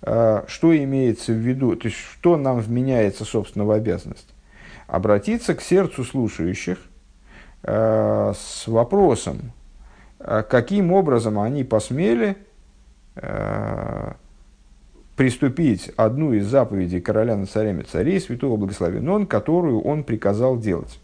что 0.00 0.76
имеется 0.76 1.30
в 1.32 1.36
виду, 1.36 1.76
то 1.76 1.86
есть 1.86 1.98
что 1.98 2.36
нам 2.36 2.58
вменяется, 2.58 3.24
собственно, 3.24 3.64
в 3.64 3.70
обязанность. 3.70 4.34
Обратиться 4.88 5.54
к 5.54 5.60
сердцу 5.60 6.02
слушающих 6.02 6.78
с 7.62 8.64
вопросом, 8.66 9.52
каким 10.18 10.92
образом 10.92 11.38
они 11.38 11.62
посмели 11.62 12.36
приступить 15.20 15.90
одну 15.98 16.32
из 16.32 16.46
заповедей 16.46 17.02
короля 17.02 17.36
над 17.36 17.50
царями 17.50 17.82
царей, 17.82 18.18
святого 18.20 18.56
благословен 18.56 19.06
он, 19.06 19.26
которую 19.26 19.82
он 19.82 20.02
приказал 20.02 20.58
делать. 20.58 20.98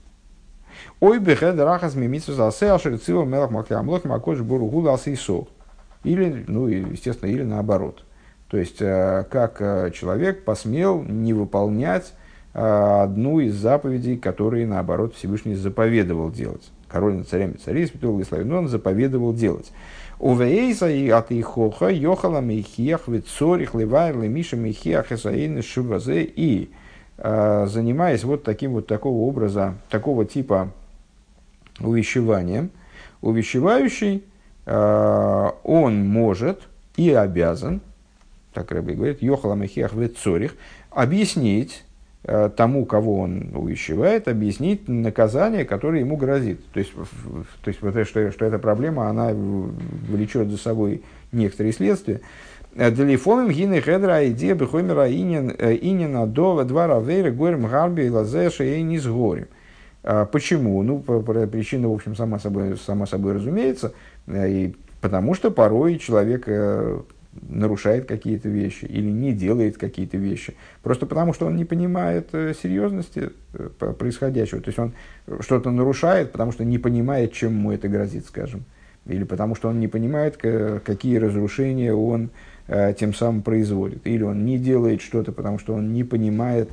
Ой, 1.00 1.18
бехед 1.18 1.60
рахас 1.60 1.94
мимицу 1.94 2.32
засе, 2.32 2.70
ашер 2.70 2.96
цива 2.96 3.26
мелах 3.26 3.50
маклямлох 3.50 4.06
макош 4.06 4.40
буругу 4.40 4.80
лас 4.80 5.06
Или, 5.06 6.44
ну, 6.48 6.66
естественно, 6.66 7.28
или 7.28 7.42
наоборот. 7.42 8.04
То 8.48 8.56
есть, 8.56 8.80
э, 8.80 9.26
как 9.30 9.60
э, 9.60 9.90
человек 9.90 10.46
посмел 10.46 11.02
не 11.02 11.34
выполнять 11.34 12.14
э, 12.54 13.02
одну 13.02 13.40
из 13.40 13.54
заповедей, 13.54 14.16
которые, 14.16 14.66
наоборот, 14.66 15.14
Всевышний 15.14 15.56
заповедовал 15.56 16.30
делать. 16.30 16.70
Король 16.88 17.16
над 17.16 17.28
царями 17.28 17.58
царей, 17.62 17.86
святой 17.86 18.12
благословен 18.12 18.50
он, 18.50 18.68
заповедовал 18.68 19.34
делать. 19.34 19.70
Увейса 20.18 20.88
и 20.88 21.10
от 21.10 21.30
ихоха 21.30 21.88
йохала 21.88 22.40
мейхиях 22.40 23.06
вицорих 23.06 23.74
ливайр 23.74 24.18
лемиша 24.18 24.56
мейхиях 24.56 25.12
эсаейны 25.12 25.60
шубазе 25.62 26.22
и 26.22 26.70
э, 27.18 27.66
занимаясь 27.68 28.24
вот 28.24 28.42
таким 28.42 28.72
вот 28.72 28.86
такого 28.86 29.28
образа, 29.28 29.74
такого 29.90 30.24
типа 30.24 30.70
увещеванием, 31.80 32.70
увещевающий, 33.20 34.24
э, 34.64 35.50
он 35.62 36.06
может 36.06 36.62
и 36.96 37.12
обязан, 37.12 37.82
так 38.54 38.72
Рэбби 38.72 38.94
говорит, 38.94 39.22
йохала 39.22 39.54
мейхиях 39.54 39.92
вицорих, 39.92 40.56
объяснить 40.90 41.84
тому, 42.56 42.84
кого 42.86 43.20
он 43.20 43.52
увещевает, 43.54 44.26
объяснить 44.26 44.88
наказание, 44.88 45.64
которое 45.64 46.00
ему 46.00 46.16
грозит. 46.16 46.60
То 46.72 46.80
есть, 46.80 46.92
то 46.92 47.68
есть 47.68 47.80
вот 47.82 47.90
это, 47.90 48.04
что, 48.04 48.32
что 48.32 48.44
эта 48.44 48.58
проблема, 48.58 49.08
она 49.08 49.30
влечет 49.32 50.48
за 50.48 50.56
собой 50.56 51.02
некоторые 51.30 51.72
следствия. 51.72 52.20
Э, 52.74 52.90
Делифомим 52.90 53.50
гины 53.50 53.80
хедра 53.80 54.28
идея 54.28 54.54
бихомера 54.54 55.08
инина 55.08 56.24
э, 56.24 56.26
до 56.26 56.64
два 56.64 56.86
равейра 56.88 57.30
горем 57.30 57.68
гарби 57.68 58.08
лазе 58.08 58.50
шеейни 58.50 58.98
с 58.98 59.06
горем. 59.06 59.46
Почему? 60.02 60.82
Ну, 60.82 61.00
причина, 61.00 61.88
в 61.88 61.92
общем, 61.92 62.14
сама 62.14 62.38
собой, 62.38 62.76
сама 62.76 63.06
собой 63.06 63.34
разумеется. 63.34 63.92
И 64.28 64.74
потому 65.00 65.34
что 65.34 65.50
порой 65.50 65.98
человек 65.98 66.48
нарушает 67.48 68.06
какие-то 68.06 68.48
вещи 68.48 68.84
или 68.84 69.10
не 69.10 69.32
делает 69.32 69.78
какие-то 69.78 70.16
вещи. 70.16 70.54
Просто 70.82 71.06
потому, 71.06 71.32
что 71.32 71.46
он 71.46 71.56
не 71.56 71.64
понимает 71.64 72.28
э, 72.32 72.54
серьезности 72.60 73.30
э, 73.52 73.68
происходящего. 73.98 74.60
То 74.60 74.68
есть 74.68 74.78
он 74.78 74.92
что-то 75.40 75.70
нарушает, 75.70 76.32
потому 76.32 76.52
что 76.52 76.64
не 76.64 76.78
понимает, 76.78 77.32
чем 77.32 77.52
ему 77.52 77.72
это 77.72 77.88
грозит, 77.88 78.26
скажем. 78.26 78.64
Или 79.06 79.24
потому 79.24 79.54
что 79.54 79.68
он 79.68 79.78
не 79.78 79.88
понимает, 79.88 80.36
какие 80.36 81.18
разрушения 81.18 81.94
он 81.94 82.30
э, 82.66 82.94
тем 82.98 83.14
самым 83.14 83.42
производит. 83.42 84.06
Или 84.06 84.22
он 84.22 84.44
не 84.44 84.58
делает 84.58 85.00
что-то, 85.00 85.32
потому 85.32 85.58
что 85.58 85.74
он 85.74 85.92
не 85.92 86.04
понимает 86.04 86.68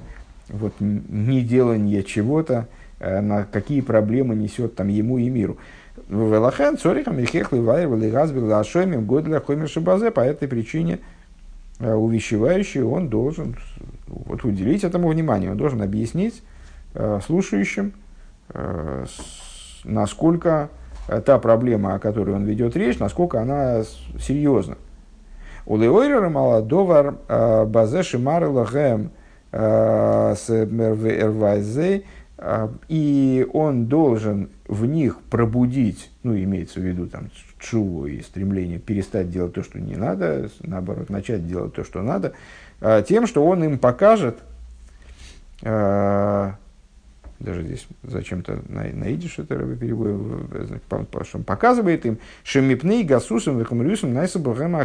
вот, 0.50 0.74
неделание 0.80 2.04
чего-то, 2.04 2.68
на 3.00 3.44
какие 3.44 3.82
проблемы 3.82 4.34
несет 4.34 4.76
там, 4.76 4.88
ему 4.88 5.18
и 5.18 5.30
миру. 5.30 5.58
Велахен 6.14 6.78
цорихам 6.78 7.18
и 7.20 7.26
хехли 7.26 7.60
вайрвали 7.60 8.10
газбил 8.10 8.46
лашоймим 8.46 9.06
год 9.06 9.24
для 9.24 9.40
хомер 9.40 9.68
шибазе. 9.68 10.12
По 10.12 10.20
этой 10.22 10.48
причине 10.48 11.00
э, 11.80 11.92
увещевающий, 11.94 12.84
он 12.84 13.10
должен 13.10 13.56
вот, 14.08 14.44
уделить 14.44 14.84
этому 14.84 15.10
внимание, 15.10 15.50
он 15.52 15.58
должен 15.58 15.82
объяснить 15.82 16.44
э, 16.94 17.20
слушающим, 17.26 17.94
э, 18.50 19.06
насколько 19.84 20.70
та 21.26 21.40
проблема, 21.40 21.96
о 21.96 22.00
которой 22.00 22.36
он 22.36 22.46
ведет 22.46 22.78
речь, 22.78 23.00
насколько 23.00 23.42
она 23.42 23.84
серьезна. 24.20 24.78
У 25.66 25.76
Леойрера 25.78 26.30
молодого 26.30 27.18
базе 27.66 28.04
шимар 28.04 28.44
эрвайзей, 31.12 32.06
и 32.88 33.48
он 33.52 33.88
должен 33.88 34.50
в 34.74 34.86
них 34.86 35.20
пробудить, 35.30 36.12
ну, 36.24 36.36
имеется 36.36 36.80
в 36.80 36.84
виду 36.84 37.08
там 37.08 37.30
чуву 37.60 38.08
и 38.08 38.22
стремление 38.22 38.80
перестать 38.80 39.30
делать 39.30 39.54
то, 39.54 39.64
что 39.64 39.80
не 39.80 39.96
надо, 39.96 40.50
наоборот, 40.62 41.10
начать 41.10 41.48
делать 41.48 41.74
то, 41.74 41.84
что 41.84 42.02
надо, 42.02 42.34
а, 42.82 43.02
тем, 43.02 43.28
что 43.28 43.46
он 43.46 43.64
им 43.64 43.80
покажет, 43.80 44.40
а, 45.64 46.56
даже 47.40 47.64
здесь 47.64 47.88
зачем-то 48.04 48.62
на, 48.68 48.84
на 48.84 49.14
идиш 49.14 49.40
это 49.40 49.56
переводит, 49.76 50.82
что 51.26 51.38
он 51.38 51.44
показывает 51.44 52.06
им, 52.06 52.20
шемипней 52.44 53.04
гасусом 53.04 53.60
вехамрюсом 53.60 54.14
найсабахем 54.14 54.76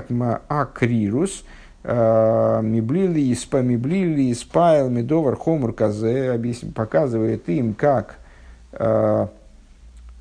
акрирус, 0.49 1.45
а, 1.85 2.61
миблили 2.61 3.33
испа 3.33 3.63
миблили 3.63 4.33
испайл 4.33 4.89
медовар 4.89 5.37
хомур 5.37 5.73
казе 5.73 6.41
показывает 6.75 7.49
им 7.49 7.75
как 7.75 8.19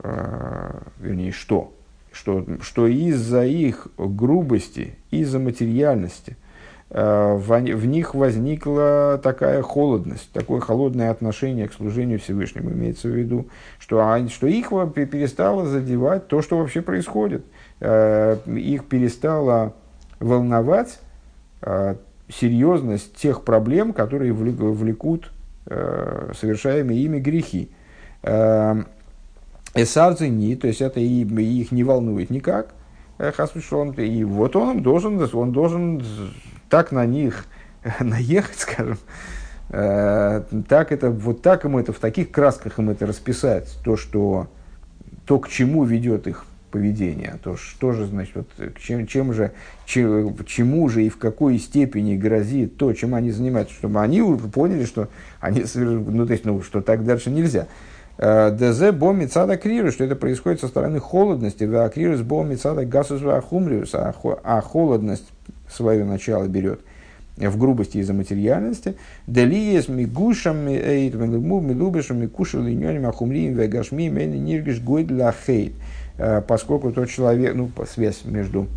вернее, 0.03 1.31
что? 1.31 1.73
Что, 2.11 2.45
что 2.61 2.87
из-за 2.87 3.45
их 3.45 3.87
грубости, 3.97 4.95
из-за 5.11 5.37
материальности 5.37 6.35
э, 6.89 7.35
в, 7.35 7.47
в 7.47 7.85
них 7.85 8.15
возникла 8.15 9.19
такая 9.21 9.61
холодность, 9.61 10.31
такое 10.31 10.59
холодное 10.59 11.11
отношение 11.11 11.67
к 11.67 11.73
служению 11.73 12.19
Всевышнему, 12.19 12.71
имеется 12.71 13.07
в 13.07 13.11
виду, 13.11 13.47
что, 13.79 14.27
что 14.29 14.47
их 14.47 14.69
перестало 14.95 15.67
задевать 15.67 16.27
то, 16.27 16.41
что 16.41 16.57
вообще 16.57 16.81
происходит. 16.81 17.45
Э, 17.81 18.37
их 18.47 18.85
перестало 18.85 19.73
волновать 20.19 20.99
э, 21.61 21.95
серьезность 22.29 23.15
тех 23.15 23.43
проблем, 23.43 23.93
которые 23.93 24.33
влекут 24.33 25.31
э, 25.67 26.31
совершаемые 26.35 26.99
ими 26.99 27.19
грехи. 27.19 27.69
Эсарцини, 29.77 30.55
то 30.55 30.67
есть 30.67 30.81
это 30.81 30.99
и, 30.99 31.23
их 31.23 31.71
не 31.71 31.83
волнует 31.83 32.29
никак, 32.29 32.73
э, 33.17 33.31
Хасвишон, 33.31 33.91
и 33.91 34.23
вот 34.23 34.55
он 34.55 34.81
должен, 34.81 35.27
он 35.33 35.51
должен 35.51 36.03
так 36.69 36.91
на 36.91 37.05
них 37.05 37.45
наехать, 37.99 38.59
скажем, 38.59 38.97
э, 39.69 40.43
так 40.67 40.91
это, 40.91 41.09
вот 41.11 41.41
так 41.41 41.63
ему 41.63 41.79
это, 41.79 41.93
в 41.93 41.99
таких 41.99 42.31
красках 42.31 42.79
им 42.79 42.89
это 42.89 43.05
расписать, 43.05 43.77
то, 43.83 43.97
что, 43.97 44.47
то, 45.25 45.39
к 45.39 45.49
чему 45.49 45.83
ведет 45.83 46.27
их 46.27 46.45
поведения, 46.71 47.39
то 47.43 47.55
что 47.55 47.93
же, 47.93 48.05
значит, 48.05 48.35
вот, 48.35 48.47
чем, 48.79 49.07
чем 49.07 49.33
же, 49.33 49.51
чем, 49.85 50.35
чему 50.45 50.89
же 50.89 51.05
и 51.05 51.09
в 51.09 51.17
какой 51.17 51.57
степени 51.59 52.17
грозит 52.17 52.77
то, 52.77 52.91
чем 52.93 53.15
они 53.15 53.31
занимаются, 53.31 53.73
чтобы 53.73 54.01
они 54.01 54.21
поняли, 54.53 54.85
что 54.85 55.07
они, 55.39 55.63
ну, 55.75 56.25
то 56.25 56.33
есть, 56.33 56.45
ну, 56.45 56.61
что 56.61 56.81
так 56.81 57.05
дальше 57.05 57.29
нельзя. 57.29 57.67
Э, 58.17 58.51
ДЗ 58.51 58.91
бо 58.91 59.11
мецада 59.11 59.57
крирус, 59.57 59.93
что 59.93 60.03
это 60.03 60.15
происходит 60.15 60.61
со 60.61 60.67
стороны 60.67 60.99
холодности, 60.99 61.63
а 61.63 61.89
крирус 61.89 62.21
бо 62.21 62.43
мецада 62.43 62.85
гасус 62.85 63.21
ахумриус, 63.23 63.91
а 63.93 64.61
холодность 64.61 65.27
свое 65.69 66.03
начало 66.03 66.47
берет 66.47 66.79
в 67.37 67.57
грубости 67.57 67.97
из-за 67.97 68.13
материальности. 68.13 68.95
Делиес 69.27 69.87
мигушам 69.87 70.65
милубишам 70.65 72.19
микушал 72.21 72.63
линьоним 72.63 73.05
ахумрием 73.05 73.53
вегашми 73.53 74.09
мэни 74.09 74.37
ниргиш 74.37 74.81
гойд 74.81 75.11
лахейт. 75.11 75.73
Э, 76.17 76.41
поскольку 76.41 76.91
тот 76.91 77.09
человек, 77.09 77.53
ну, 77.53 77.69
связь 77.87 78.25
между 78.25 78.67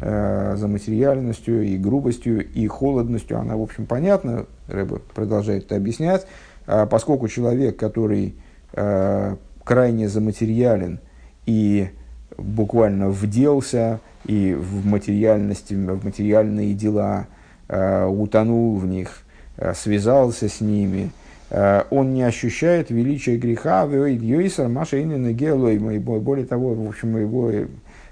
э, 0.00 0.54
за 0.56 0.68
материальностью 0.68 1.62
и 1.62 1.76
грубостью 1.76 2.46
и 2.50 2.66
холодностью, 2.66 3.38
она, 3.38 3.56
в 3.56 3.62
общем, 3.62 3.86
понятна, 3.86 4.46
Рэба 4.68 5.00
продолжает 5.14 5.66
это 5.66 5.76
объяснять, 5.76 6.26
э, 6.66 6.86
поскольку 6.90 7.28
человек, 7.28 7.76
который 7.76 8.34
крайне 8.72 10.08
заматериален 10.08 11.00
и 11.46 11.90
буквально 12.36 13.10
вделся 13.10 14.00
и 14.26 14.54
в 14.54 14.86
материальности, 14.86 15.74
в 15.74 16.04
материальные 16.04 16.74
дела, 16.74 17.26
э, 17.68 18.06
утонул 18.06 18.76
в 18.76 18.86
них, 18.86 19.22
э, 19.56 19.72
связался 19.74 20.48
с 20.48 20.60
ними, 20.60 21.10
э, 21.50 21.82
он 21.90 22.14
не 22.14 22.22
ощущает 22.22 22.90
величия 22.90 23.36
греха, 23.36 23.84
Йойсер, 23.84 24.68
Маша 24.68 25.02
Инина 25.02 25.32
Гелой, 25.32 25.78
более 25.78 26.46
того, 26.46 26.74
в 26.74 26.88
общем, 26.88 27.16
его 27.16 27.50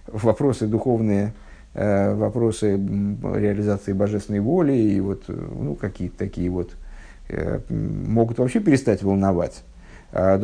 вопросы 0.06 0.66
духовные, 0.66 1.34
э, 1.74 2.14
вопросы 2.14 2.72
реализации 2.72 3.92
божественной 3.92 4.40
воли 4.40 4.72
и 4.72 5.00
вот, 5.00 5.24
ну, 5.28 5.74
какие-то 5.74 6.18
такие 6.18 6.50
вот, 6.50 6.72
э, 7.28 7.61
могут 7.68 8.38
вообще 8.38 8.61
перестать 8.61 9.02
волновать. 9.02 9.62
А, 10.12 10.38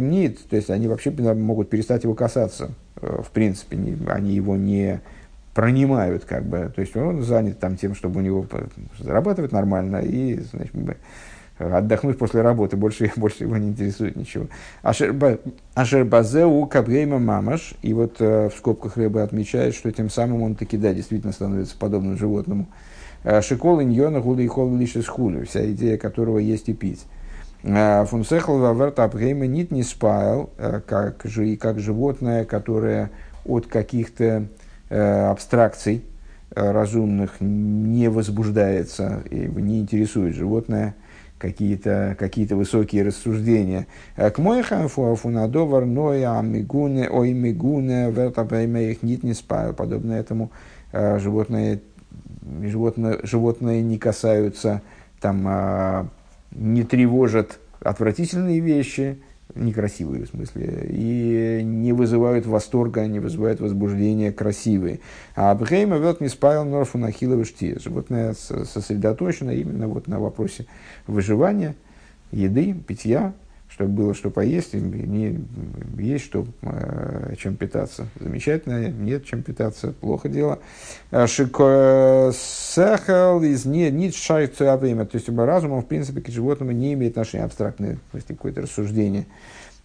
нет, 0.00 0.48
то 0.48 0.56
есть 0.56 0.70
они 0.70 0.88
вообще 0.88 1.10
могут 1.10 1.70
перестать 1.70 2.04
его 2.04 2.14
касаться, 2.14 2.70
э, 3.00 3.22
в 3.22 3.30
принципе, 3.30 3.78
они 4.08 4.34
его 4.34 4.56
не 4.56 5.00
пронимают, 5.54 6.24
как 6.24 6.44
бы, 6.44 6.70
то 6.74 6.80
есть 6.80 6.96
он 6.96 7.22
занят 7.22 7.58
там 7.58 7.76
тем, 7.76 7.94
чтобы 7.94 8.20
у 8.20 8.22
него 8.22 8.46
зарабатывать 8.98 9.52
нормально 9.52 9.98
и 9.98 10.40
значит, 10.40 10.74
отдохнуть 11.58 12.18
после 12.18 12.42
работы, 12.42 12.76
больше, 12.76 13.10
больше 13.16 13.44
его 13.44 13.56
не 13.56 13.68
интересует 13.68 14.16
ничего. 14.16 14.46
Ашербазеу 15.74 16.66
кабгейма 16.66 17.18
мамаш, 17.18 17.74
и 17.82 17.94
вот 17.94 18.16
э, 18.20 18.48
в 18.48 18.58
скобках 18.58 18.96
рыба 18.96 19.22
отмечает, 19.22 19.74
что 19.74 19.90
тем 19.92 20.10
самым 20.10 20.42
он 20.42 20.54
таки, 20.54 20.76
да, 20.76 20.92
действительно 20.92 21.32
становится 21.32 21.76
подобным 21.78 22.16
животному. 22.16 22.66
Э, 23.24 23.40
Шикол 23.40 23.82
иньона 23.82 24.20
гули 24.20 24.50
лишь 24.78 24.96
из 24.96 25.06
вся 25.48 25.70
идея 25.70 25.96
которого 25.96 26.38
есть 26.38 26.68
и 26.68 26.74
пить. 26.74 27.06
Э, 27.66 28.04
Фунсехл 28.04 28.58
ваверт 28.58 29.00
абгейма 29.00 29.46
нит 29.46 29.72
не 29.72 29.82
спайл, 29.82 30.50
э, 30.56 30.80
как, 30.86 31.22
же, 31.24 31.56
как 31.56 31.80
животное, 31.80 32.44
которое 32.44 33.10
от 33.44 33.66
каких-то 33.66 34.46
э, 34.88 35.26
абстракций 35.26 36.04
разумных 36.54 37.40
не 37.40 38.08
возбуждается, 38.08 39.22
и 39.30 39.36
не 39.36 39.80
интересует 39.80 40.36
животное 40.36 40.94
какие-то 41.38 42.16
какие 42.18 42.46
высокие 42.46 43.02
рассуждения. 43.02 43.88
К 44.16 44.38
моихам 44.38 44.88
фунадовар 44.88 45.84
ноя 45.84 46.40
мигуне 46.40 47.10
ой 47.10 47.32
мигуне 47.32 48.10
вертапрейма 48.10 48.80
их 48.80 49.02
нит 49.02 49.22
не 49.22 49.34
спайл. 49.34 49.74
Подобно 49.74 50.14
этому 50.14 50.50
животные, 50.92 51.80
животные, 52.62 53.18
животные 53.24 53.82
не 53.82 53.98
касаются 53.98 54.80
там 55.20 56.08
не 56.56 56.82
тревожат 56.82 57.58
отвратительные 57.80 58.60
вещи, 58.60 59.18
некрасивые 59.54 60.24
в 60.24 60.28
смысле, 60.28 60.86
и 60.90 61.60
не 61.62 61.92
вызывают 61.92 62.46
восторга, 62.46 63.06
не 63.06 63.20
вызывают 63.20 63.60
возбуждения 63.60 64.32
красивые. 64.32 65.00
А 65.34 65.50
Абхейма 65.50 65.98
вет 65.98 66.20
не 66.20 66.28
спаял 66.28 66.64
норфу 66.64 66.98
на 66.98 67.10
хиловышти. 67.10 67.78
Животное 67.78 68.34
сосредоточено 68.34 69.50
именно 69.50 69.88
вот 69.88 70.08
на 70.08 70.18
вопросе 70.18 70.66
выживания, 71.06 71.74
еды, 72.32 72.74
питья, 72.74 73.34
чтобы 73.76 73.90
было 73.90 74.14
что 74.14 74.30
поесть, 74.30 74.72
не, 74.72 75.38
есть 75.98 76.24
что, 76.24 76.46
э, 76.62 77.34
чем 77.36 77.56
питаться. 77.56 78.06
Замечательно, 78.18 78.88
нет 78.88 79.26
чем 79.26 79.42
питаться, 79.42 79.92
плохо 79.92 80.30
дело. 80.30 80.60
А 81.10 81.26
Сахал 82.32 83.42
из 83.42 83.66
не 83.66 83.90
нит 83.90 84.14
время, 84.78 85.04
то 85.04 85.16
есть 85.16 85.28
разумом, 85.44 85.82
в 85.82 85.86
принципе, 85.86 86.22
к 86.22 86.28
животному 86.28 86.72
не 86.72 86.94
имеет 86.94 87.12
отношения 87.12 87.44
абстрактное, 87.44 87.96
то 88.12 88.16
есть 88.16 88.28
какое-то 88.28 88.62
рассуждение. 88.62 89.26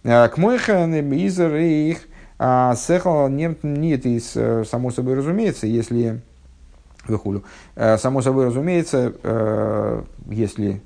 А 0.04 0.28
к 0.28 0.38
мойхан 0.38 0.94
изер 1.12 1.54
их 1.56 1.98
а 2.38 2.74
сехал 2.74 3.28
нет, 3.28 3.62
из, 4.06 4.32
э, 4.36 4.64
само 4.64 4.90
собой 4.90 5.16
разумеется, 5.16 5.66
если 5.66 6.22
э, 7.76 7.98
само 7.98 8.22
собой 8.22 8.46
разумеется, 8.46 9.12
если 10.30 10.80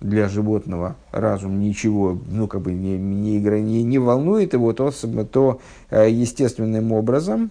для 0.00 0.28
животного 0.28 0.96
разум 1.12 1.60
ничего, 1.60 2.18
ну, 2.28 2.48
как 2.48 2.62
бы 2.62 2.72
не, 2.72 2.96
не, 2.98 3.38
игра, 3.38 3.60
не, 3.60 3.82
не 3.82 3.98
волнует 3.98 4.54
его, 4.54 4.72
то, 4.72 4.90
то 5.30 5.60
э, 5.90 6.08
естественным 6.10 6.92
образом, 6.92 7.50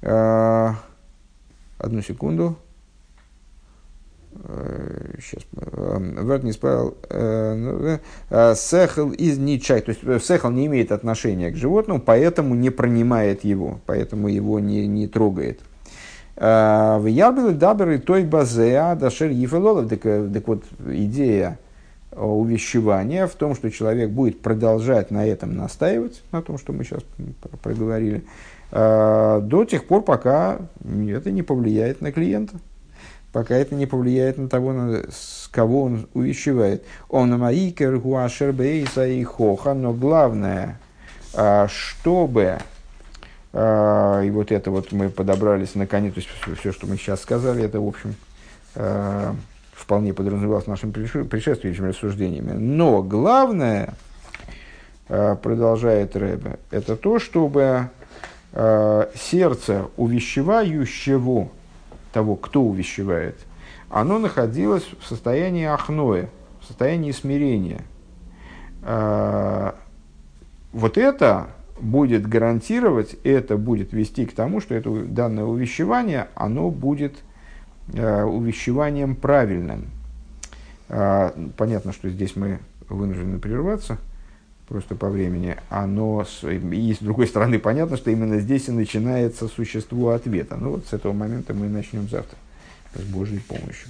э, 0.00 0.70
одну 1.78 2.02
секунду, 2.02 2.56
э, 4.34 5.14
сейчас, 5.20 5.44
Верт 5.52 6.42
не 6.42 6.52
ну, 8.30 8.54
сехл 8.56 9.10
из 9.12 9.38
ничай, 9.38 9.80
то 9.80 9.92
есть 9.92 10.26
сехл 10.26 10.48
не 10.48 10.66
имеет 10.66 10.90
отношения 10.90 11.52
к 11.52 11.56
животному, 11.56 12.00
поэтому 12.00 12.56
не 12.56 12.70
пронимает 12.70 13.44
его, 13.44 13.80
поэтому 13.86 14.26
его 14.26 14.58
не, 14.58 14.88
не 14.88 15.06
трогает. 15.06 15.60
Э, 16.36 16.98
в 16.98 17.06
Ябеле 17.06 17.52
Даберы 17.52 17.98
той 17.98 18.24
базеа 18.24 18.94
дашер 18.94 19.30
ефелолов. 19.30 19.88
Так, 19.88 20.00
э, 20.04 20.28
так 20.32 20.48
вот, 20.48 20.64
идея 20.86 21.58
увещевания 22.12 23.26
в 23.26 23.34
том, 23.34 23.54
что 23.54 23.70
человек 23.70 24.10
будет 24.10 24.40
продолжать 24.40 25.10
на 25.10 25.26
этом 25.26 25.56
настаивать, 25.56 26.22
на 26.30 26.42
том, 26.42 26.58
что 26.58 26.72
мы 26.72 26.84
сейчас 26.84 27.02
проговорили, 27.62 28.24
э, 28.70 29.40
до 29.42 29.64
тех 29.64 29.86
пор, 29.86 30.02
пока 30.02 30.58
это 30.84 31.30
не 31.30 31.42
повлияет 31.42 32.02
на 32.02 32.12
клиента, 32.12 32.56
пока 33.32 33.54
это 33.54 33.74
не 33.74 33.86
повлияет 33.86 34.36
на 34.36 34.48
того, 34.48 34.74
с 35.10 35.48
кого 35.50 35.84
он 35.84 36.06
увещевает. 36.12 36.84
Он 37.08 37.38
маикер 37.38 37.98
гуашербейса 37.98 39.06
и 39.06 39.24
хоха, 39.24 39.72
но 39.72 39.94
главное, 39.94 40.78
чтобы 41.66 42.42
а, 42.42 42.58
и 43.54 44.30
вот 44.30 44.50
это 44.50 44.70
вот 44.70 44.92
мы 44.92 45.10
подобрались 45.10 45.74
наконец, 45.74 46.14
то 46.14 46.20
есть 46.20 46.30
все, 46.40 46.54
все, 46.54 46.72
что 46.72 46.86
мы 46.86 46.96
сейчас 46.96 47.20
сказали, 47.20 47.62
это, 47.62 47.80
в 47.80 47.86
общем, 47.86 48.14
а, 48.74 49.34
вполне 49.72 50.14
подразумевалось 50.14 50.66
нашими 50.66 50.90
предшествующими 50.92 51.88
рассуждениями. 51.88 52.52
Но 52.52 53.02
главное, 53.02 53.92
а, 55.08 55.34
продолжает 55.36 56.16
Рэбе, 56.16 56.58
это 56.70 56.96
то, 56.96 57.18
чтобы 57.18 57.90
сердце 58.54 59.86
увещевающего, 59.96 61.48
того, 62.12 62.36
кто 62.36 62.60
увещевает, 62.62 63.38
оно 63.88 64.18
находилось 64.18 64.86
в 65.00 65.06
состоянии 65.06 65.64
ахноя, 65.64 66.28
в 66.60 66.66
состоянии 66.66 67.12
смирения. 67.12 67.80
Вот 70.72 70.98
это 70.98 71.46
будет 71.82 72.26
гарантировать, 72.26 73.16
это 73.24 73.56
будет 73.56 73.92
вести 73.92 74.24
к 74.24 74.34
тому, 74.34 74.60
что 74.60 74.74
это 74.74 74.90
данное 75.04 75.44
увещевание, 75.44 76.28
оно 76.34 76.70
будет 76.70 77.16
э, 77.92 78.22
увещеванием 78.22 79.16
правильным. 79.16 79.86
Э, 80.88 81.30
понятно, 81.56 81.92
что 81.92 82.08
здесь 82.08 82.36
мы 82.36 82.60
вынуждены 82.88 83.38
прерваться, 83.38 83.98
просто 84.68 84.94
по 84.94 85.08
времени. 85.08 85.56
Оно, 85.68 86.24
и 86.42 86.94
с 86.94 86.98
другой 86.98 87.26
стороны, 87.26 87.58
понятно, 87.58 87.96
что 87.96 88.10
именно 88.10 88.38
здесь 88.38 88.68
и 88.68 88.72
начинается 88.72 89.48
существо 89.48 90.10
ответа. 90.10 90.56
Ну 90.56 90.70
вот 90.70 90.86
с 90.86 90.92
этого 90.92 91.12
момента 91.12 91.52
мы 91.52 91.68
начнем 91.68 92.08
завтра 92.08 92.38
с 92.94 93.02
Божьей 93.02 93.40
помощью. 93.40 93.88